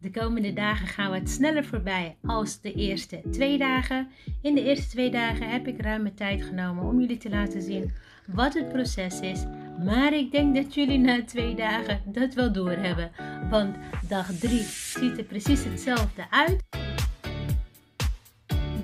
De 0.00 0.10
komende 0.10 0.52
dagen 0.52 0.86
gaan 0.86 1.10
wat 1.10 1.28
sneller 1.28 1.64
voorbij 1.64 2.16
als 2.22 2.60
de 2.60 2.72
eerste 2.72 3.22
twee 3.30 3.58
dagen. 3.58 4.08
In 4.42 4.54
de 4.54 4.62
eerste 4.62 4.88
twee 4.88 5.10
dagen 5.10 5.50
heb 5.50 5.66
ik 5.66 5.80
ruime 5.80 6.14
tijd 6.14 6.42
genomen 6.42 6.84
om 6.84 7.00
jullie 7.00 7.16
te 7.16 7.28
laten 7.28 7.62
zien 7.62 7.92
wat 8.26 8.54
het 8.54 8.68
proces 8.68 9.20
is. 9.20 9.44
Maar 9.84 10.12
ik 10.12 10.30
denk 10.30 10.54
dat 10.54 10.74
jullie 10.74 10.98
na 10.98 11.24
twee 11.24 11.54
dagen 11.54 12.00
dat 12.04 12.34
wel 12.34 12.52
doorhebben. 12.52 13.10
Want 13.50 13.76
dag 14.08 14.26
3 14.40 14.60
ziet 14.62 15.18
er 15.18 15.24
precies 15.24 15.64
hetzelfde 15.64 16.26
uit. 16.30 16.62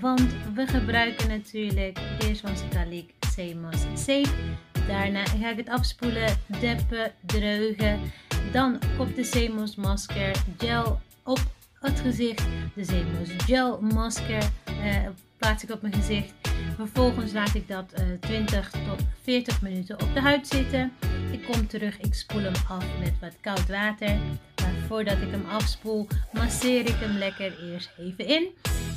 Want 0.01 0.35
we 0.55 0.67
gebruiken 0.67 1.29
natuurlijk 1.29 1.99
eerst 2.19 2.45
onze 2.45 2.69
Talik 2.69 3.11
Semos 3.31 3.81
Safe. 3.95 4.35
Daarna 4.87 5.25
ga 5.25 5.51
ik 5.51 5.57
het 5.57 5.69
afspoelen, 5.69 6.39
deppen, 6.61 7.13
dreugen. 7.21 8.01
Dan 8.53 8.79
komt 8.97 9.17
de 9.17 9.25
Semos 9.25 9.77
masker 9.77 10.37
gel 10.59 11.01
op 11.25 11.41
het 11.81 12.01
gezicht. 12.01 12.47
De 12.75 12.85
Semos 12.85 13.29
gel 13.45 13.81
masker 13.81 14.51
eh, 14.65 15.09
plaats 15.37 15.65
ik 15.65 15.71
op 15.71 15.83
mijn 15.83 15.95
gezicht. 15.95 16.35
Vervolgens 16.77 17.33
laat 17.33 17.55
ik 17.55 17.69
dat 17.69 17.93
uh, 17.99 18.13
eh, 18.13 18.21
20 18.21 18.71
tot 18.71 19.03
40 19.23 19.63
minuten 19.63 20.01
op 20.01 20.15
de 20.15 20.21
huid 20.21 20.47
zitten. 20.47 20.93
Ik 21.31 21.45
kom 21.45 21.67
terug, 21.67 22.01
ik 22.01 22.15
spoel 22.15 22.43
hem 22.43 22.55
af 22.69 22.85
met 22.99 23.13
wat 23.21 23.37
koud 23.41 23.69
water. 23.69 24.17
Maar 24.63 24.75
voordat 24.89 25.17
ik 25.17 25.31
hem 25.31 25.45
afspoel, 25.51 26.07
masseer 26.33 26.81
ik 26.81 26.95
hem 26.99 27.17
lekker 27.17 27.73
eerst 27.73 27.91
even 27.99 28.27
in. 28.27 28.49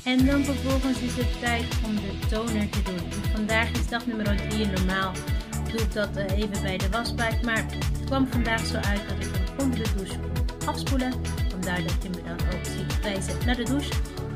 En 0.03 0.25
dan 0.25 0.43
vervolgens 0.43 0.99
is 0.99 1.15
het 1.15 1.39
tijd 1.39 1.65
om 1.85 1.95
de 1.95 2.27
toner 2.29 2.69
te 2.69 2.81
doen. 2.81 3.11
vandaag 3.33 3.71
is 3.71 3.87
dag 3.87 4.05
nummer 4.05 4.49
3. 4.49 4.65
Normaal 4.65 5.11
doe 5.71 5.81
ik 5.81 5.93
dat 5.93 6.17
uh, 6.17 6.37
even 6.37 6.61
bij 6.61 6.77
de 6.77 6.89
wasbak. 6.89 7.41
Maar 7.41 7.57
het 7.57 8.05
kwam 8.05 8.27
vandaag 8.27 8.65
zo 8.65 8.75
uit 8.75 9.01
dat 9.09 9.25
ik 9.25 9.33
hem 9.33 9.59
onder 9.65 9.83
de 9.83 9.89
douche 9.95 10.19
kon 10.19 10.67
afspoelen. 10.67 11.13
Vandaar 11.49 11.83
dat 11.83 11.95
je 12.03 12.09
me 12.09 12.21
dan 12.23 12.47
ook 12.53 12.65
ziet 12.65 13.01
wijzen 13.01 13.45
naar 13.45 13.55
de 13.55 13.63
douche. 13.63 13.91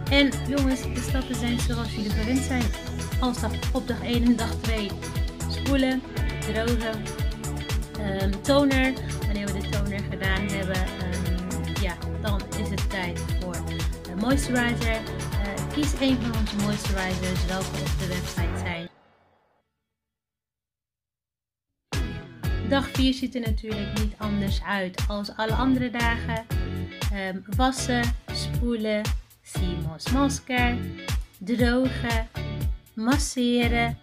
En 0.10 0.32
jongens, 0.48 0.82
de 0.82 1.06
stappen 1.10 1.36
zijn 1.36 1.60
zoals 1.60 1.96
jullie 1.96 2.10
gewend 2.12 2.44
zijn. 2.44 2.64
Als 3.24 3.38
op 3.74 3.88
dag 3.88 4.04
1 4.04 4.24
en 4.24 4.36
dag 4.36 4.56
2 4.62 4.90
spoelen, 5.50 6.02
drogen, 6.40 7.04
um, 8.00 8.42
toner. 8.42 8.94
Wanneer 9.26 9.46
we 9.46 9.60
de 9.60 9.70
toner 9.70 10.00
gedaan 10.10 10.48
hebben, 10.48 10.78
um, 10.78 11.82
ja, 11.82 11.96
dan 12.22 12.42
is 12.60 12.70
het 12.70 12.90
tijd 12.90 13.24
voor 13.40 13.56
moisturizer. 14.20 15.02
Uh, 15.02 15.74
kies 15.74 15.94
een 16.00 16.18
van 16.22 16.40
onze 16.40 16.56
moisturizers 16.56 17.46
welke 17.46 17.66
op 17.66 18.00
de 18.00 18.08
website 18.08 18.58
zijn. 18.58 18.90
Dag 22.70 22.90
4 22.90 23.14
ziet 23.14 23.36
er 23.36 23.42
natuurlijk 23.42 24.00
niet 24.00 24.14
anders 24.18 24.64
uit 24.64 25.04
als 25.08 25.36
alle 25.36 25.54
andere 25.54 25.90
dagen. 25.90 26.46
Um, 27.14 27.44
wassen, 27.56 28.04
spoelen, 28.34 29.02
Simos 29.42 30.12
masker, 30.12 30.78
drogen, 31.38 32.30
masseren, 32.94 33.98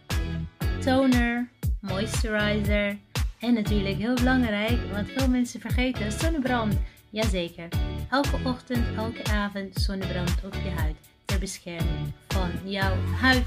toner, 0.84 1.48
moisturizer 1.80 2.98
en 3.38 3.54
natuurlijk 3.54 3.96
heel 3.96 4.14
belangrijk, 4.14 4.78
wat 4.92 5.04
veel 5.16 5.28
mensen 5.28 5.60
vergeten, 5.60 6.12
zonnebrand. 6.12 6.74
Jazeker, 7.10 7.68
elke 8.10 8.36
ochtend, 8.44 8.96
elke 8.96 9.24
avond 9.24 9.74
zonnebrand 9.74 10.34
op 10.44 10.54
je 10.54 10.70
huid 10.70 10.96
ter 11.24 11.38
bescherming 11.38 12.12
van 12.28 12.50
jouw 12.64 12.96
huid. 13.20 13.44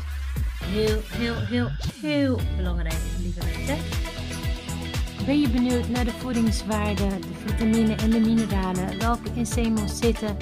Heel, 0.64 1.00
heel, 1.08 1.36
heel, 1.36 1.70
heel 2.02 2.40
belangrijk, 2.58 3.02
lieve 3.20 3.40
mensen. 3.46 3.78
Ben 5.26 5.40
je 5.40 5.50
benieuwd 5.50 5.90
naar 5.90 6.06
de 6.06 6.12
voedingswaarden, 6.12 7.22
de 7.22 7.34
vitamine 7.46 7.96
en 7.96 8.10
de 8.10 8.20
mineralen 8.20 9.00
welke 9.00 9.30
in 9.36 9.78
zitten? 9.88 10.38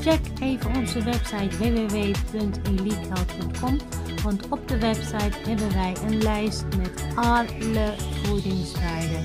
Check 0.00 0.20
even 0.40 0.76
onze 0.76 1.02
website 1.02 1.56
www.elitehealth.com, 1.56 3.78
want 4.22 4.48
op 4.48 4.68
de 4.68 4.78
website 4.78 5.48
hebben 5.48 5.72
wij 5.72 5.96
een 6.06 6.22
lijst 6.22 6.64
met 6.76 7.04
alle 7.14 7.94
voedingswaarden. 8.22 9.22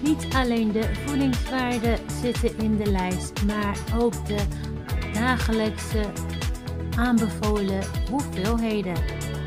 Niet 0.00 0.26
alleen 0.34 0.72
de 0.72 0.90
voedingswaarden 1.06 1.98
zitten 2.22 2.58
in 2.58 2.76
de 2.76 2.90
lijst, 2.90 3.44
maar 3.46 3.76
ook 3.98 4.26
de 4.26 4.38
dagelijkse 5.12 6.04
aanbevolen 6.96 7.82
hoeveelheden. 8.10 8.96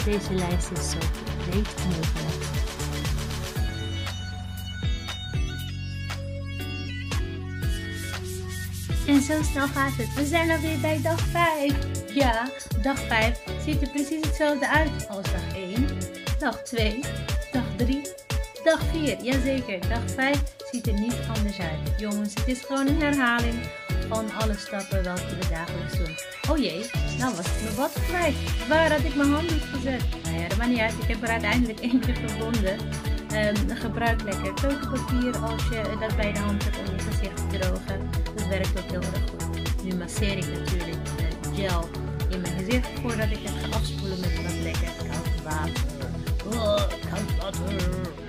Deze 0.05 0.33
lijst 0.33 0.71
is 0.71 0.89
zo 0.89 0.97
breed 1.49 1.75
mogelijk. 1.85 2.32
En 9.13 9.21
zo 9.21 9.43
snel 9.43 9.67
gaat 9.67 9.95
het. 9.97 10.13
We 10.13 10.25
zijn 10.25 10.51
alweer 10.51 10.79
bij 10.79 11.01
dag 11.01 11.19
5. 11.19 11.73
Ja, 12.13 12.49
dag 12.81 12.99
5 12.99 13.39
ziet 13.65 13.81
er 13.81 13.89
precies 13.89 14.25
hetzelfde 14.25 14.67
uit 14.67 15.07
als 15.09 15.31
dag 15.31 15.55
1, 15.55 15.87
dag 16.39 16.63
2, 16.63 16.99
dag 17.51 17.63
3, 17.77 18.01
dag 18.63 18.79
4. 18.91 19.23
Jazeker, 19.23 19.89
dag 19.89 20.01
5 20.15 20.43
ziet 20.71 20.87
er 20.87 20.93
niet 20.93 21.15
anders 21.35 21.59
uit. 21.59 21.99
Jongens, 21.99 22.33
het 22.33 22.47
is 22.47 22.61
gewoon 22.61 22.87
een 22.87 23.01
herhaling 23.01 23.55
van 24.09 24.25
alle 24.41 24.57
stappen 24.57 25.03
welke 25.03 25.35
we 25.39 25.49
dagelijks 25.49 25.97
doen. 25.97 26.17
Oh 26.49 26.57
jee, 26.57 26.85
nou 27.19 27.35
was 27.35 27.45
ik 27.45 27.63
mijn 27.63 27.75
wat 27.75 27.93
kwijt. 28.07 28.35
Waar 28.67 28.91
had 28.91 29.03
ik 29.03 29.15
mijn 29.15 29.31
handen 29.31 29.59
gezet? 29.59 30.03
Nou 30.23 30.39
ja, 30.39 30.47
dat 30.47 30.67
niet 30.67 30.79
uit. 30.79 30.93
Ik 31.01 31.07
heb 31.07 31.23
er 31.23 31.29
uiteindelijk 31.29 31.79
eentje 31.79 32.13
gevonden. 32.13 32.77
Um, 33.33 33.75
gebruik 33.75 34.23
lekker 34.23 34.53
keukenpapier 34.53 35.37
als 35.37 35.63
je 35.69 35.97
dat 35.99 36.15
bij 36.15 36.31
de 36.33 36.39
hand 36.39 36.63
hebt 36.63 36.77
om 36.77 36.95
je 36.95 37.01
gezicht 37.01 37.49
te 37.49 37.57
drogen. 37.57 38.12
Nu 39.83 39.95
masseer 39.95 40.37
ik 40.37 40.47
natuurlijk 40.47 41.05
de 41.41 41.49
gel 41.55 41.89
in 42.29 42.41
mijn 42.41 42.57
gezicht 42.57 42.87
voordat 43.01 43.29
ik 43.29 43.39
het 43.41 43.71
ga 43.71 43.77
afspoelen 43.77 44.19
met 44.19 44.43
wat 44.43 44.53
lekker 44.63 44.91
koud. 45.43 45.83
Oh, 46.55 46.75
koud 47.09 47.37
water. 47.37 48.22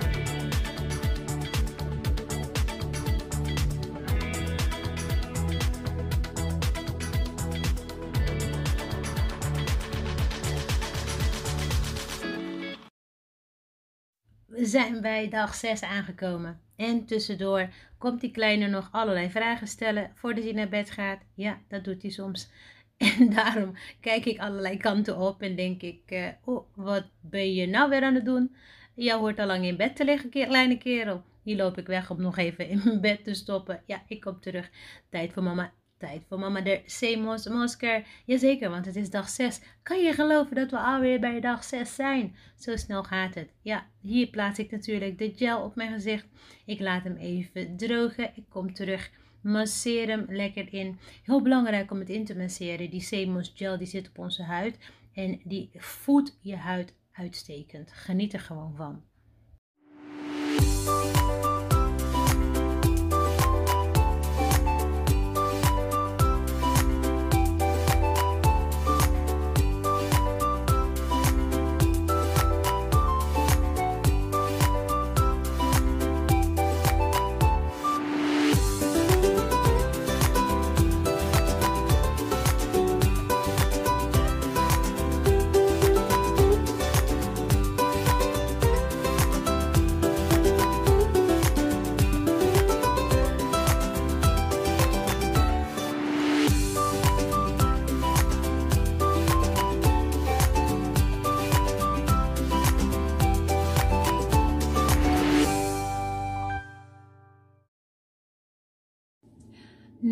Zijn 14.75 15.01
bij 15.01 15.29
dag 15.29 15.55
6 15.55 15.83
aangekomen. 15.83 16.61
En 16.77 17.05
tussendoor 17.07 17.69
komt 17.99 18.21
die 18.21 18.31
kleine 18.31 18.69
nog 18.69 18.89
allerlei 18.93 19.31
vragen 19.31 19.67
stellen 19.67 20.11
voordat 20.15 20.45
hij 20.45 20.53
naar 20.53 20.69
bed 20.69 20.91
gaat. 20.91 21.21
Ja, 21.35 21.59
dat 21.69 21.85
doet 21.85 22.03
hij 22.03 22.11
soms. 22.11 22.51
En 23.19 23.31
daarom 23.31 23.77
kijk 24.01 24.25
ik 24.25 24.39
allerlei 24.39 24.77
kanten 24.77 25.19
op 25.19 25.43
en 25.43 25.57
denk 25.57 25.83
ik, 25.83 26.01
uh, 26.09 26.29
oh, 26.45 26.67
wat 26.75 27.05
ben 27.21 27.55
je 27.55 27.67
nou 27.67 27.91
weer 27.91 28.03
aan 28.03 28.15
het 28.15 28.25
doen? 28.25 28.55
Jij 28.95 29.15
hoort 29.15 29.39
al 29.39 29.47
lang 29.47 29.65
in 29.65 29.77
bed 29.77 29.97
te 29.97 30.05
liggen, 30.05 30.31
kleine 30.31 30.79
kerel. 30.79 31.23
Hier 31.43 31.57
loop 31.57 31.79
ik 31.79 31.87
weg 31.87 32.11
om 32.11 32.21
nog 32.21 32.37
even 32.37 32.69
in 32.69 32.99
bed 33.01 33.25
te 33.25 33.35
stoppen. 33.35 33.83
Ja, 33.87 34.03
ik 34.09 34.21
kom 34.21 34.41
terug. 34.41 34.71
Tijd 35.11 35.33
voor 35.33 35.43
mama 35.43 35.73
Tijd 36.05 36.25
voor 36.29 36.39
mama 36.39 36.61
de 36.61 36.83
Semos 36.87 37.49
masker. 37.49 38.05
Jazeker, 38.25 38.71
want 38.71 38.87
het 38.87 38.97
is 38.97 39.11
dag 39.11 39.29
6. 39.29 39.61
Kan 39.83 40.03
je 40.03 40.13
geloven 40.13 40.55
dat 40.55 40.71
we 40.71 40.79
alweer 40.79 41.21
bij 41.21 41.41
dag 41.41 41.65
6 41.65 41.95
zijn? 41.95 42.37
Zo 42.57 42.77
snel 42.77 43.03
gaat 43.03 43.35
het. 43.35 43.51
Ja, 43.63 43.87
hier 44.01 44.27
plaats 44.27 44.59
ik 44.59 44.71
natuurlijk 44.71 45.19
de 45.19 45.33
gel 45.37 45.63
op 45.63 45.75
mijn 45.75 45.93
gezicht. 45.93 46.27
Ik 46.65 46.81
laat 46.81 47.05
hem 47.05 47.17
even 47.17 47.77
drogen. 47.77 48.31
Ik 48.35 48.45
kom 48.49 48.75
terug. 48.75 49.11
Masseer 49.41 50.09
hem 50.09 50.27
lekker 50.29 50.73
in. 50.73 50.99
Heel 51.23 51.43
belangrijk 51.43 51.91
om 51.91 51.99
het 51.99 52.11
in 52.11 52.25
te 52.25 52.37
masseren. 52.37 52.91
Die 52.91 53.01
Semos 53.01 53.53
gel 53.55 53.79
die 53.79 53.87
zit 53.87 54.09
op 54.09 54.19
onze 54.19 54.43
huid. 54.43 54.79
En 55.13 55.41
die 55.45 55.71
voedt 55.75 56.39
je 56.41 56.57
huid 56.57 56.95
uitstekend. 57.13 57.93
Geniet 57.93 58.33
er 58.33 58.41
gewoon 58.41 58.75
van. 58.77 59.03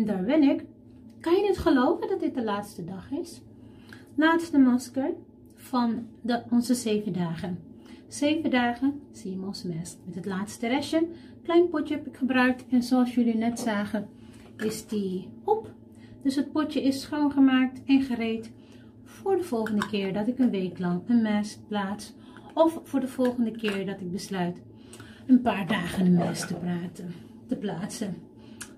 Daar 0.01 0.23
ben 0.23 0.43
ik. 0.43 0.65
Kan 1.19 1.33
je 1.33 1.41
niet 1.41 1.57
geloven 1.57 2.07
dat 2.07 2.19
dit 2.19 2.35
de 2.35 2.43
laatste 2.43 2.83
dag 2.83 3.11
is? 3.11 3.41
Laatste 4.15 4.57
masker 4.57 5.13
van 5.55 6.07
onze 6.49 6.73
zeven 6.73 7.13
dagen. 7.13 7.59
Zeven 8.07 8.49
dagen 8.49 9.01
Simons 9.11 9.63
Mest. 9.63 9.99
Met 10.05 10.15
het 10.15 10.25
laatste 10.25 10.67
restje. 10.67 11.07
Klein 11.43 11.69
potje 11.69 11.95
heb 11.95 12.07
ik 12.07 12.17
gebruikt. 12.17 12.65
En 12.69 12.83
zoals 12.83 13.15
jullie 13.15 13.35
net 13.35 13.59
zagen 13.59 14.07
is 14.57 14.87
die 14.87 15.29
op. 15.43 15.71
Dus 16.23 16.35
het 16.35 16.51
potje 16.51 16.83
is 16.83 17.01
schoongemaakt 17.01 17.83
en 17.85 18.01
gereed 18.01 18.51
voor 19.03 19.37
de 19.37 19.43
volgende 19.43 19.87
keer 19.87 20.13
dat 20.13 20.27
ik 20.27 20.39
een 20.39 20.49
week 20.49 20.79
lang 20.79 21.01
een 21.07 21.21
mest 21.21 21.67
plaats. 21.67 22.13
Of 22.53 22.79
voor 22.83 22.99
de 22.99 23.07
volgende 23.07 23.51
keer 23.51 23.85
dat 23.85 23.99
ik 23.99 24.11
besluit 24.11 24.61
een 25.27 25.41
paar 25.41 25.67
dagen 25.67 26.05
een 26.05 26.13
mest 26.13 26.47
te, 26.47 26.53
praten, 26.53 27.13
te 27.47 27.55
plaatsen. 27.55 28.15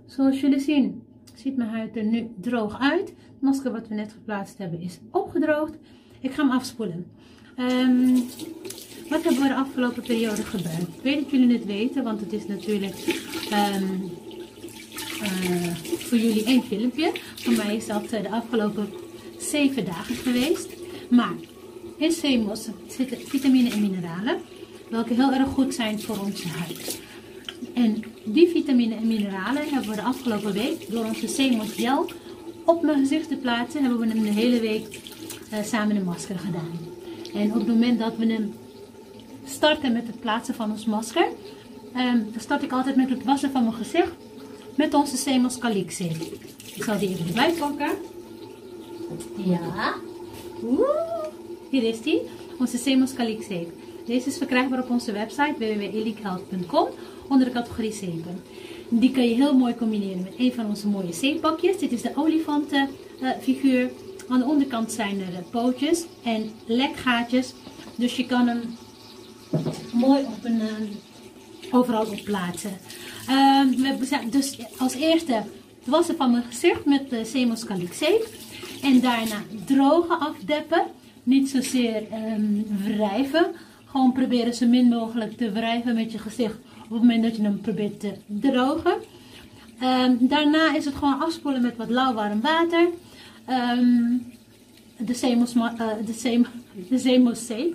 Zoals 0.06 0.42
jullie 0.42 0.60
zien 0.60 1.04
ziet 1.36 1.58
mijn 1.58 1.70
huid 1.70 1.96
er 1.96 2.04
nu 2.04 2.28
droog 2.42 2.80
uit. 2.80 3.08
Het 3.08 3.42
masker 3.42 3.72
wat 3.72 3.88
we 3.88 3.96
net 3.96 4.12
geplaatst 4.12 4.58
hebben 4.58 4.82
is 4.82 5.00
opgedroogd. 5.12 5.74
Ik 6.20 6.32
ga 6.32 6.42
hem 6.42 6.52
afspoelen. 6.52 7.06
Um, 7.60 8.14
wat 9.10 9.24
hebben 9.24 9.42
we 9.42 9.48
de 9.48 9.56
afgelopen 9.56 10.04
periode 10.04 10.44
gebruikt? 10.44 10.82
Ik 10.82 11.04
weet 11.04 11.20
dat 11.20 11.32
jullie 11.32 11.54
het 11.54 11.66
weten, 11.66 12.04
want 12.04 12.20
het 12.20 12.34
is 12.34 12.48
natuurlijk 12.48 12.96
um, 13.76 14.12
uh, 15.22 15.76
voor 15.76 16.18
jullie 16.18 16.46
één 16.46 16.64
filmpje. 16.64 17.12
Voor 17.36 17.54
mij 17.54 17.76
is 17.76 17.88
dat 17.88 18.04
uh, 18.04 18.22
de 18.22 18.30
afgelopen 18.30 18.88
zeven 19.40 19.86
dagen 19.86 20.16
geweest. 20.16 20.70
Maar 21.10 21.36
in 21.98 22.12
zeemossen 22.12 22.74
zitten 22.88 23.18
vitamine 23.18 23.70
en 23.70 23.82
mineralen, 23.82 24.38
welke 24.90 25.14
heel 25.14 25.32
erg 25.32 25.48
goed 25.48 25.74
zijn 25.74 26.00
voor 26.00 26.20
onze 26.20 26.48
huid. 26.48 27.04
En 27.76 28.04
die 28.24 28.48
vitamine 28.48 28.96
en 28.96 29.08
mineralen 29.08 29.70
hebben 29.70 29.90
we 29.90 29.96
de 29.96 30.02
afgelopen 30.02 30.54
week 30.54 30.92
door 30.92 31.06
onze 31.06 31.28
zeemos 31.28 31.72
gel 31.74 32.10
op 32.66 32.82
mijn 32.82 33.00
gezicht 33.00 33.28
te 33.28 33.36
plaatsen, 33.36 33.82
hebben 33.82 34.00
we 34.00 34.08
hem 34.08 34.24
de 34.24 34.30
hele 34.30 34.60
week 34.60 35.00
uh, 35.54 35.64
samen 35.64 35.96
een 35.96 36.04
masker 36.04 36.40
gedaan. 36.40 36.80
En 37.34 37.48
op 37.50 37.58
het 37.58 37.68
moment 37.68 38.00
dat 38.00 38.18
we 38.18 38.26
hem 38.26 38.54
starten 39.46 39.94
met 39.94 40.08
het 40.08 40.20
plaatsen 40.20 40.56
van 40.56 40.72
ons 40.72 40.86
masker, 40.86 41.28
um, 41.98 42.28
start 42.38 42.64
ik 42.64 42.72
altijd 42.72 42.96
met 42.96 43.10
het 43.10 43.24
wassen 43.24 43.52
van 43.52 43.64
mijn 43.64 43.76
gezicht 43.76 44.12
met 44.76 44.94
onze 44.94 45.18
Semos 45.18 45.58
Calixie. 45.58 46.12
Ik 46.76 46.84
zal 46.84 47.00
die 47.00 47.10
even 47.10 47.28
erbij 47.28 47.52
pakken. 47.52 47.92
Ja. 49.46 49.94
Oeh. 50.64 50.90
Hier 51.70 51.84
is 51.84 52.02
die. 52.02 52.22
Onze 52.60 52.78
Semos 52.78 53.14
Calixie. 53.14 53.68
Deze 54.06 54.28
is 54.28 54.38
verkrijgbaar 54.38 54.80
op 54.80 54.90
onze 54.90 55.12
website 55.12 55.56
www.eliekhealth.com 55.58 56.88
onder 57.30 57.46
de 57.46 57.54
categorie 57.54 57.94
zeepen. 57.94 58.42
Die 58.90 59.12
kan 59.12 59.24
je 59.24 59.36
heel 59.36 59.58
mooi 59.58 59.76
combineren 59.76 60.24
met 60.24 60.34
een 60.38 60.54
van 60.54 60.66
onze 60.66 60.88
mooie 60.88 61.14
zeepakjes. 61.14 61.78
Dit 61.78 61.92
is 61.92 62.02
de 62.02 62.12
olifantenfiguur. 62.16 63.82
Uh, 63.82 63.90
Aan 64.28 64.40
de 64.40 64.46
onderkant 64.46 64.92
zijn 64.92 65.20
er 65.20 65.44
pootjes 65.50 66.06
en 66.24 66.52
lekgaatjes. 66.66 67.54
Dus 67.96 68.16
je 68.16 68.26
kan 68.26 68.48
hem 68.48 68.62
mooi 69.94 70.24
op 70.24 70.44
een, 70.44 70.62
uh, 70.62 71.74
overal 71.74 72.06
op 72.06 72.22
plaatsen. 72.24 72.78
Uh, 73.30 73.62
we, 74.00 74.28
dus 74.30 74.58
als 74.78 74.94
eerste 74.94 75.42
wassen 75.84 76.16
van 76.16 76.32
mijn 76.32 76.44
gezicht 76.44 76.86
met 76.86 77.10
de 77.10 77.26
Semos 77.26 77.66
zeep. 77.92 78.28
En 78.82 79.00
daarna 79.00 79.44
drogen 79.66 80.20
afdeppen. 80.20 80.84
Niet 81.24 81.50
zozeer 81.50 82.04
um, 82.36 82.66
wrijven. 82.84 83.46
Gewoon 83.86 84.12
proberen 84.12 84.54
zo 84.54 84.68
min 84.68 84.88
mogelijk 84.88 85.38
te 85.38 85.52
wrijven 85.52 85.96
met 85.96 86.12
je 86.12 86.18
gezicht 86.18 86.58
op 86.86 86.92
het 86.92 87.00
moment 87.02 87.24
dat 87.24 87.36
je 87.36 87.42
hem 87.42 87.62
probeert 87.62 88.00
te 88.00 88.14
drogen. 88.28 88.94
Um, 89.84 90.18
daarna 90.20 90.76
is 90.76 90.86
het 90.86 90.96
gewoon 90.96 91.22
afspoelen 91.22 91.62
met 91.62 91.78
wat 91.78 91.90
lauw 91.90 92.14
warm 92.14 92.42
water. 92.42 92.88
Um, 93.50 94.34
de 94.98 95.14
zeemos, 95.14 95.56
uh, 95.56 95.88
de 96.06 96.14
de. 97.36 97.74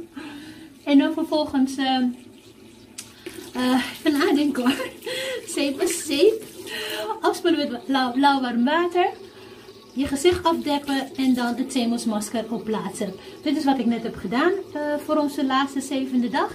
En 0.84 0.98
dan 0.98 1.12
vervolgens, 1.12 1.78
uh, 1.78 1.98
uh, 3.56 3.84
nadenken 4.04 4.62
hoor. 4.62 4.88
zeep. 6.04 6.42
Afspoelen 7.20 7.70
met 7.70 7.80
lauw, 7.86 8.12
lauw 8.16 8.40
warm 8.40 8.64
water 8.64 9.10
je 9.92 10.06
gezicht 10.06 10.44
afdeppen 10.44 11.16
en 11.16 11.34
dan 11.34 11.54
het 11.54 11.72
zeemelsmasker 11.72 12.44
opplaatsen. 12.48 13.14
Dit 13.42 13.56
is 13.56 13.64
wat 13.64 13.78
ik 13.78 13.86
net 13.86 14.02
heb 14.02 14.16
gedaan 14.16 14.52
uh, 14.74 14.80
voor 15.04 15.16
onze 15.16 15.46
laatste 15.46 15.80
zevende 15.80 16.28
dag. 16.28 16.54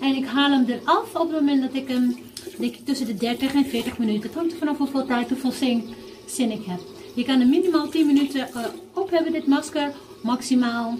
En 0.00 0.14
ik 0.14 0.26
haal 0.26 0.50
hem 0.50 0.64
eraf 0.68 1.14
op 1.14 1.30
het 1.30 1.40
moment 1.40 1.62
dat 1.62 1.74
ik 1.74 1.88
hem 1.88 2.16
denk 2.58 2.74
ik, 2.74 2.84
tussen 2.84 3.06
de 3.06 3.14
30 3.14 3.54
en 3.54 3.64
40 3.64 3.98
minuten. 3.98 4.22
Het 4.22 4.34
hangt 4.34 4.52
er 4.52 4.58
vanaf 4.58 4.78
hoeveel 4.78 5.06
tijd, 5.06 5.28
hoeveel 5.28 5.52
zin, 5.52 5.94
zin 6.26 6.50
ik 6.50 6.64
heb. 6.64 6.80
Je 7.14 7.24
kan 7.24 7.40
er 7.40 7.46
minimaal 7.46 7.88
10 7.88 8.06
minuten 8.06 8.48
uh, 8.56 8.64
op 8.92 9.10
hebben, 9.10 9.32
dit 9.32 9.46
masker. 9.46 9.92
Maximaal 10.22 10.98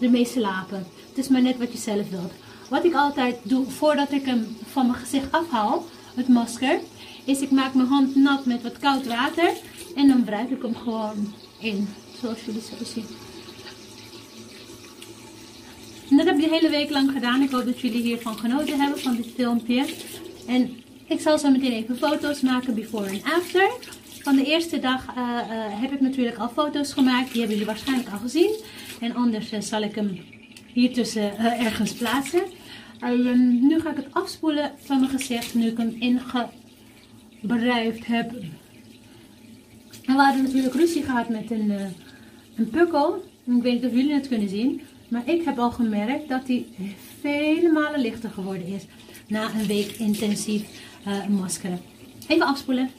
ermee 0.00 0.26
slapen. 0.26 0.86
Het 1.08 1.18
is 1.18 1.28
maar 1.28 1.42
net 1.42 1.58
wat 1.58 1.72
je 1.72 1.78
zelf 1.78 2.10
wilt. 2.10 2.32
Wat 2.68 2.84
ik 2.84 2.94
altijd 2.94 3.36
doe 3.42 3.70
voordat 3.70 4.12
ik 4.12 4.24
hem 4.24 4.56
van 4.70 4.86
mijn 4.86 4.98
gezicht 4.98 5.32
afhaal, 5.32 5.84
het 6.14 6.28
masker, 6.28 6.80
is 7.24 7.40
ik 7.40 7.50
maak 7.50 7.74
mijn 7.74 7.88
hand 7.88 8.14
nat 8.14 8.46
met 8.46 8.62
wat 8.62 8.78
koud 8.78 9.06
water. 9.06 9.52
En 9.94 10.08
dan 10.08 10.24
wrijf 10.24 10.50
ik 10.50 10.62
hem 10.62 10.74
gewoon 10.74 11.34
in. 11.58 11.88
Zoals 12.20 12.44
jullie 12.44 12.60
zo 12.60 12.84
zien. 12.84 13.06
Dat 16.18 16.26
heb 16.26 16.36
ik 16.36 16.42
de 16.42 16.54
hele 16.54 16.70
week 16.70 16.90
lang 16.90 17.10
gedaan. 17.10 17.42
Ik 17.42 17.50
hoop 17.50 17.64
dat 17.64 17.80
jullie 17.80 18.02
hiervan 18.02 18.38
genoten 18.38 18.80
hebben, 18.80 19.00
van 19.00 19.16
dit 19.16 19.26
filmpje. 19.34 19.84
En 20.46 20.76
ik 21.06 21.20
zal 21.20 21.38
zo 21.38 21.50
meteen 21.50 21.72
even 21.72 21.96
foto's 21.96 22.40
maken, 22.40 22.74
before 22.74 23.08
en 23.08 23.22
after. 23.22 23.70
Van 24.22 24.36
de 24.36 24.44
eerste 24.44 24.78
dag 24.78 25.06
uh, 25.06 25.16
uh, 25.16 25.42
heb 25.80 25.92
ik 25.92 26.00
natuurlijk 26.00 26.38
al 26.38 26.48
foto's 26.48 26.92
gemaakt. 26.92 27.32
Die 27.32 27.38
hebben 27.38 27.50
jullie 27.50 27.66
waarschijnlijk 27.66 28.12
al 28.12 28.18
gezien. 28.18 28.50
En 29.00 29.14
anders 29.14 29.52
uh, 29.52 29.60
zal 29.60 29.82
ik 29.82 29.94
hem 29.94 30.18
hier 30.72 30.92
tussen 30.92 31.38
ergens 31.38 31.92
plaatsen. 31.92 32.42
Ehm, 33.00 33.66
nu 33.66 33.80
ga 33.80 33.90
ik 33.90 33.96
het 33.96 34.08
afspoelen 34.10 34.72
van 34.78 35.00
mijn 35.00 35.18
gezicht. 35.18 35.54
Nu 35.54 35.66
ik 35.66 35.76
hem 35.76 35.96
ingebruikt 35.98 38.06
heb. 38.06 38.32
En 40.04 40.14
we 40.14 40.22
hadden 40.22 40.42
natuurlijk 40.42 40.74
ruzie 40.74 41.02
gehad 41.02 41.28
met 41.28 41.50
een, 41.50 41.72
een 42.56 42.70
pukkel. 42.70 43.24
Ik 43.44 43.62
weet 43.62 43.74
niet 43.74 43.84
of 43.84 43.92
jullie 43.92 44.14
het 44.14 44.28
kunnen 44.28 44.48
zien. 44.48 44.82
Maar 45.08 45.28
ik 45.28 45.44
heb 45.44 45.58
al 45.58 45.70
gemerkt 45.70 46.28
dat 46.28 46.46
hij 46.46 46.66
vele 47.20 47.72
malen 47.72 48.00
lichter 48.00 48.30
geworden 48.30 48.66
is. 48.66 48.84
Na 49.26 49.54
een 49.54 49.66
week 49.66 49.90
intensief 49.90 50.82
uh, 51.06 51.26
maskeren. 51.26 51.80
Even 52.28 52.46
afspoelen. 52.46 52.90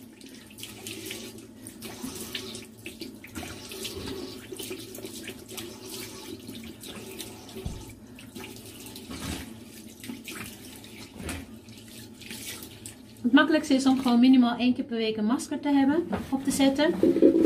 Het 13.22 13.32
makkelijkste 13.32 13.74
is 13.74 13.86
om 13.86 14.00
gewoon 14.00 14.19
minimaal 14.19 14.58
één 14.58 14.74
keer 14.74 14.84
per 14.84 14.98
week 14.98 15.17
een 15.17 15.26
masker 15.26 15.60
te 15.60 15.69
hebben, 15.69 16.08
op 16.30 16.43
te 16.43 16.52
zetten. 16.52 16.93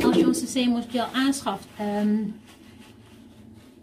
Als 0.03 0.15
je 0.15 0.27
onze 0.27 0.47
Seemos 0.47 0.83
gel 0.89 1.05
aanschaft, 1.13 1.67
um, 2.01 2.35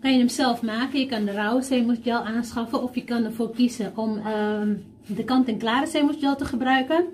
kan 0.01 0.13
je 0.13 0.19
hem 0.19 0.29
zelf 0.29 0.63
maken. 0.63 1.01
Je 1.01 1.07
kan 1.07 1.25
de 1.25 1.33
rauwe 1.33 1.63
zeemoesgel 1.63 2.25
aanschaffen 2.25 2.83
of 2.83 2.95
je 2.95 3.05
kan 3.05 3.25
ervoor 3.25 3.55
kiezen 3.55 3.93
om 3.97 4.17
uh, 4.17 4.61
de 5.07 5.25
kant-en-klare 5.25 5.87
zeemoesgel 5.87 6.37
te 6.37 6.45
gebruiken. 6.45 7.05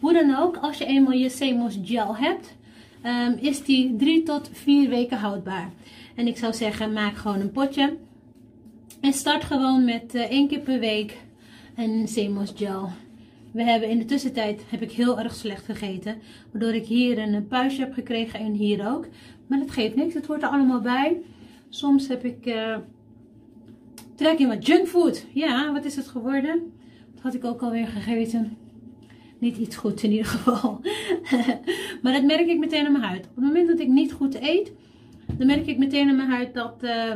Hoe 0.00 0.12
dan 0.12 0.36
ook, 0.36 0.56
als 0.56 0.78
je 0.78 0.84
eenmaal 0.84 1.12
je 1.12 1.28
zeemoesgel 1.28 2.16
hebt, 2.16 2.56
um, 3.04 3.36
is 3.40 3.64
die 3.64 3.96
3 3.96 4.22
tot 4.22 4.50
4 4.52 4.88
weken 4.88 5.18
houdbaar. 5.18 5.70
En 6.14 6.26
ik 6.26 6.36
zou 6.36 6.54
zeggen, 6.54 6.92
maak 6.92 7.16
gewoon 7.16 7.40
een 7.40 7.52
potje. 7.52 7.96
En 9.00 9.12
start 9.12 9.44
gewoon 9.44 9.84
met 9.84 10.14
uh, 10.14 10.22
één 10.22 10.48
keer 10.48 10.60
per 10.60 10.78
week 10.78 11.16
een 11.76 12.08
zeemoesgel. 12.08 12.90
We 13.50 13.62
hebben 13.62 13.88
in 13.88 13.98
de 13.98 14.04
tussentijd 14.04 14.62
heb 14.68 14.82
ik 14.82 14.92
heel 14.92 15.20
erg 15.20 15.34
slecht 15.34 15.64
gegeten. 15.64 16.18
Waardoor 16.52 16.74
ik 16.74 16.86
hier 16.86 17.18
een 17.18 17.46
puistje 17.46 17.82
heb 17.82 17.92
gekregen 17.92 18.40
en 18.40 18.52
hier 18.52 18.88
ook. 18.92 19.06
Maar 19.46 19.58
dat 19.58 19.70
geeft 19.70 19.94
niks, 19.94 20.14
het 20.14 20.26
hoort 20.26 20.42
er 20.42 20.48
allemaal 20.48 20.80
bij. 20.80 21.16
Soms 21.68 22.08
heb 22.08 22.24
ik 22.24 22.46
uh, 22.46 22.76
trek 24.14 24.38
in 24.38 24.48
wat 24.48 24.66
junkfood. 24.66 25.26
Ja, 25.32 25.72
wat 25.72 25.84
is 25.84 25.96
het 25.96 26.06
geworden? 26.06 26.72
Dat 27.14 27.22
had 27.22 27.34
ik 27.34 27.44
ook 27.44 27.62
alweer 27.62 27.86
gegeten. 27.86 28.56
Niet 29.38 29.56
iets 29.56 29.76
goed 29.76 30.02
in 30.02 30.10
ieder 30.10 30.26
geval. 30.26 30.80
maar 32.02 32.12
dat 32.12 32.24
merk 32.24 32.46
ik 32.46 32.58
meteen 32.58 32.86
aan 32.86 32.92
mijn 32.92 33.04
huid. 33.04 33.26
Op 33.26 33.34
het 33.34 33.44
moment 33.44 33.68
dat 33.68 33.80
ik 33.80 33.88
niet 33.88 34.12
goed 34.12 34.34
eet, 34.34 34.72
dan 35.38 35.46
merk 35.46 35.66
ik 35.66 35.78
meteen 35.78 36.08
aan 36.08 36.16
mijn 36.16 36.30
huid 36.30 36.54
dat 36.54 36.74
uh, 36.80 37.12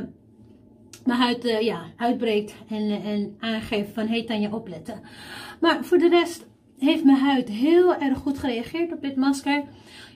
mijn 1.05 1.19
huid 1.19 1.45
uh, 1.45 1.61
ja, 1.61 1.85
uitbreekt 1.97 2.55
en, 2.69 3.03
en 3.03 3.37
aangeeft 3.39 3.91
van 3.93 4.29
aan 4.29 4.41
je 4.41 4.55
opletten. 4.55 5.01
Maar 5.61 5.85
voor 5.85 5.99
de 5.99 6.09
rest 6.09 6.47
heeft 6.79 7.05
mijn 7.05 7.19
huid 7.19 7.49
heel 7.49 7.95
erg 7.95 8.19
goed 8.19 8.39
gereageerd 8.39 8.93
op 8.93 9.03
dit 9.03 9.17
masker. 9.17 9.63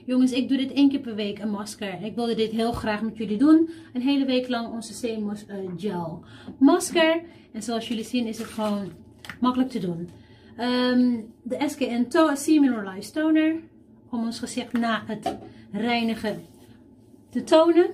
Jongens, 0.07 0.31
ik 0.31 0.47
doe 0.47 0.57
dit 0.57 0.71
één 0.71 0.89
keer 0.89 0.99
per 0.99 1.15
week 1.15 1.39
een 1.39 1.49
masker. 1.49 2.03
Ik 2.03 2.15
wilde 2.15 2.35
dit 2.35 2.51
heel 2.51 2.71
graag 2.71 3.01
met 3.01 3.17
jullie 3.17 3.37
doen. 3.37 3.69
Een 3.93 4.01
hele 4.01 4.25
week 4.25 4.47
lang 4.47 4.73
onze 4.73 4.93
Seamos 4.93 5.45
uh, 5.49 5.55
Gel 5.77 6.23
masker. 6.59 7.21
En 7.51 7.63
zoals 7.63 7.87
jullie 7.87 8.03
zien 8.03 8.27
is 8.27 8.37
het 8.37 8.47
gewoon 8.47 8.91
makkelijk 9.39 9.69
te 9.69 9.79
doen. 9.79 10.09
Um, 10.59 11.33
de 11.43 11.63
SKN 11.67 12.05
Sea 12.33 12.59
Mineralized 12.59 13.13
Toner. 13.13 13.55
om 14.09 14.25
ons 14.25 14.39
gezicht 14.39 14.73
na 14.73 15.03
het 15.05 15.35
reinigen 15.71 16.41
te 17.29 17.43
tonen. 17.43 17.87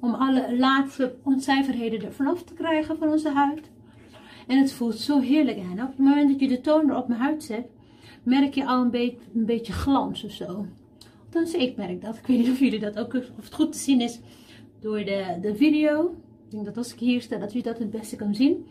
Om 0.00 0.14
alle 0.14 0.56
laatste 0.56 1.14
onzuiverheden 1.22 2.02
er 2.02 2.12
vanaf 2.12 2.42
te 2.42 2.54
krijgen 2.54 2.98
van 2.98 3.08
onze 3.08 3.30
huid. 3.30 3.70
En 4.46 4.58
het 4.58 4.72
voelt 4.72 4.98
zo 4.98 5.20
heerlijk 5.20 5.58
aan. 5.58 5.82
Op 5.82 5.88
het 5.88 5.98
moment 5.98 6.30
dat 6.30 6.40
je 6.40 6.48
de 6.48 6.60
toner 6.60 6.96
op 6.96 7.08
mijn 7.08 7.20
huid 7.20 7.42
zet, 7.42 7.66
merk 8.28 8.54
je 8.54 8.66
al 8.66 8.82
een, 8.82 8.90
beetje, 8.90 9.18
een 9.34 9.46
beetje 9.46 9.72
glans 9.72 10.24
of 10.24 10.30
zo. 10.30 10.66
Althans, 11.24 11.54
ik 11.54 11.76
merk 11.76 12.02
dat. 12.02 12.16
Ik 12.16 12.26
weet 12.26 12.38
niet 12.38 12.50
of 12.50 12.58
jullie 12.58 12.80
dat 12.80 12.98
ook, 12.98 13.14
of 13.14 13.44
het 13.44 13.54
goed 13.54 13.72
te 13.72 13.78
zien 13.78 14.00
is 14.00 14.20
door 14.80 15.04
de, 15.04 15.38
de 15.42 15.56
video. 15.56 16.16
Ik 16.44 16.50
denk 16.50 16.64
dat 16.64 16.76
als 16.76 16.92
ik 16.92 16.98
hier 16.98 17.20
sta, 17.20 17.36
dat 17.36 17.54
u 17.54 17.60
dat 17.60 17.78
het 17.78 17.90
beste 17.90 18.16
kan 18.16 18.34
zien. 18.34 18.66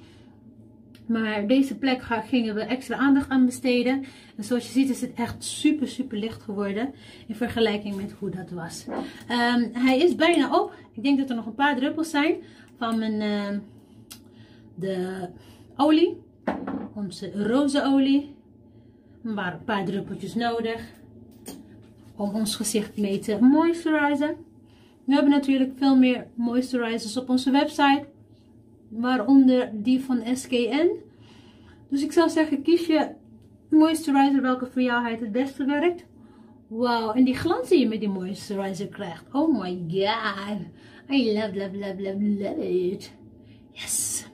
Maar 1.08 1.48
deze 1.48 1.78
plek 1.78 2.02
gingen 2.04 2.56
we 2.56 2.62
extra 2.62 2.96
aandacht 2.96 3.30
aan 3.30 3.46
besteden. 3.46 4.04
En 4.36 4.44
zoals 4.44 4.66
je 4.66 4.72
ziet 4.72 4.90
is 4.90 5.02
het 5.02 5.14
echt 5.14 5.44
super 5.44 5.88
super 5.88 6.18
licht 6.18 6.42
geworden. 6.42 6.94
In 7.28 7.36
vergelijking 7.36 7.96
met 7.96 8.12
hoe 8.20 8.30
dat 8.30 8.50
was. 8.50 8.86
Um, 9.30 9.70
hij 9.74 9.98
is 9.98 10.16
bijna 10.16 10.60
op. 10.60 10.74
Ik 10.94 11.04
denk 11.04 11.18
dat 11.18 11.30
er 11.30 11.36
nog 11.36 11.46
een 11.46 11.56
paar 11.56 11.76
druppels 11.76 12.10
zijn 12.10 12.36
van 12.78 13.00
mijn 13.00 13.22
uh, 13.22 13.60
de 14.76 15.28
olie. 15.76 16.18
Onze 16.94 17.32
roze 17.44 17.84
olie. 17.84 18.36
Maar 19.34 19.54
een 19.54 19.64
paar 19.64 19.86
druppeltjes 19.86 20.36
nodig. 20.36 20.82
Om 22.16 22.30
ons 22.34 22.56
gezicht 22.56 22.98
mee 22.98 23.20
te 23.20 23.38
moisturizen. 23.42 24.36
We 25.04 25.14
hebben 25.14 25.32
natuurlijk 25.32 25.72
veel 25.78 25.96
meer 25.96 26.28
moisturizers 26.34 27.18
op 27.18 27.30
onze 27.30 27.52
website. 27.52 28.06
Waaronder 28.90 29.70
die 29.74 30.04
van 30.04 30.22
SKN. 30.34 30.90
Dus 31.90 32.04
ik 32.04 32.12
zou 32.12 32.30
zeggen, 32.30 32.62
kies 32.62 32.86
je 32.86 33.10
moisturizer 33.70 34.42
welke 34.42 34.66
voor 34.66 34.82
huid 34.82 35.20
het 35.20 35.32
beste 35.32 35.66
werkt. 35.66 36.06
Wauw, 36.68 37.12
en 37.14 37.24
die 37.24 37.36
glans 37.36 37.70
die 37.70 37.80
je 37.80 37.88
met 37.88 38.00
die 38.00 38.10
moisturizer 38.10 38.88
krijgt. 38.88 39.24
Oh 39.32 39.62
my 39.62 39.80
god. 39.88 40.60
I 41.10 41.34
love, 41.34 41.56
love, 41.56 41.78
love, 41.78 41.96
love, 42.02 42.18
love 42.20 42.90
it. 42.92 43.12
Yes. 43.72 44.26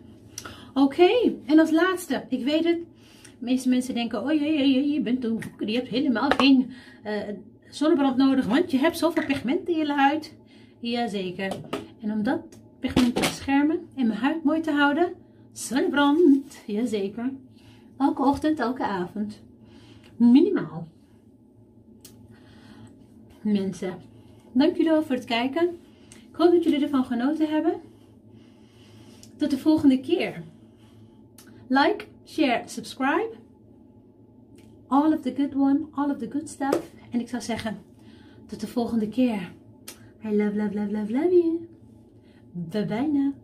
Oké, 0.73 1.09
en 1.45 1.59
als 1.59 1.71
laatste. 1.71 2.25
Ik 2.29 2.43
weet 2.43 2.63
het. 2.63 2.77
Meeste 3.43 3.69
mensen 3.69 3.93
denken, 3.93 4.23
oh 4.23 4.31
jee, 4.31 4.73
je, 4.73 4.89
je 4.89 5.01
bent 5.01 5.23
een 5.23 5.39
je 5.59 5.75
hebt 5.75 5.87
helemaal 5.87 6.29
geen 6.29 6.71
uh, 7.05 7.21
zonnebrand 7.69 8.17
nodig, 8.17 8.45
want 8.45 8.71
je 8.71 8.77
hebt 8.77 8.97
zoveel 8.97 9.25
pigment 9.25 9.67
in 9.67 9.77
je 9.77 9.93
huid. 9.93 10.35
Jazeker. 10.79 11.55
En 12.01 12.11
om 12.11 12.23
dat 12.23 12.41
pigment 12.79 13.15
te 13.15 13.21
beschermen 13.21 13.79
en 13.95 14.07
mijn 14.07 14.19
huid 14.19 14.43
mooi 14.43 14.61
te 14.61 14.71
houden, 14.71 15.13
zonnebrand. 15.51 16.63
Jazeker. 16.65 17.31
Elke 17.97 18.21
ochtend, 18.21 18.59
elke 18.59 18.83
avond. 18.83 19.41
Minimaal. 20.15 20.87
Mensen, 23.41 23.97
dank 24.53 24.75
jullie 24.75 24.91
wel 24.91 25.03
voor 25.03 25.15
het 25.15 25.25
kijken. 25.25 25.69
Ik 26.09 26.35
hoop 26.35 26.51
dat 26.51 26.63
jullie 26.63 26.83
ervan 26.83 27.05
genoten 27.05 27.49
hebben. 27.49 27.73
Tot 29.37 29.49
de 29.49 29.57
volgende 29.57 29.99
keer. 29.99 30.43
Like, 31.67 32.05
share, 32.25 32.63
subscribe. 32.67 33.37
All 34.87 35.13
of 35.13 35.23
the 35.23 35.31
good 35.31 35.55
one, 35.55 35.87
all 35.95 36.11
of 36.11 36.17
the 36.19 36.27
good 36.27 36.49
stuff. 36.49 36.91
En 37.11 37.19
ik 37.19 37.29
zou 37.29 37.41
zeggen, 37.41 37.77
tot 38.45 38.59
de 38.59 38.67
volgende 38.67 39.07
keer. 39.09 39.51
I 40.23 40.35
love, 40.35 40.55
love, 40.55 40.73
love, 40.73 40.91
love, 40.91 41.11
love 41.11 41.33
you. 41.33 41.67
Bye 42.53 42.85
bye 42.85 43.07
now. 43.07 43.42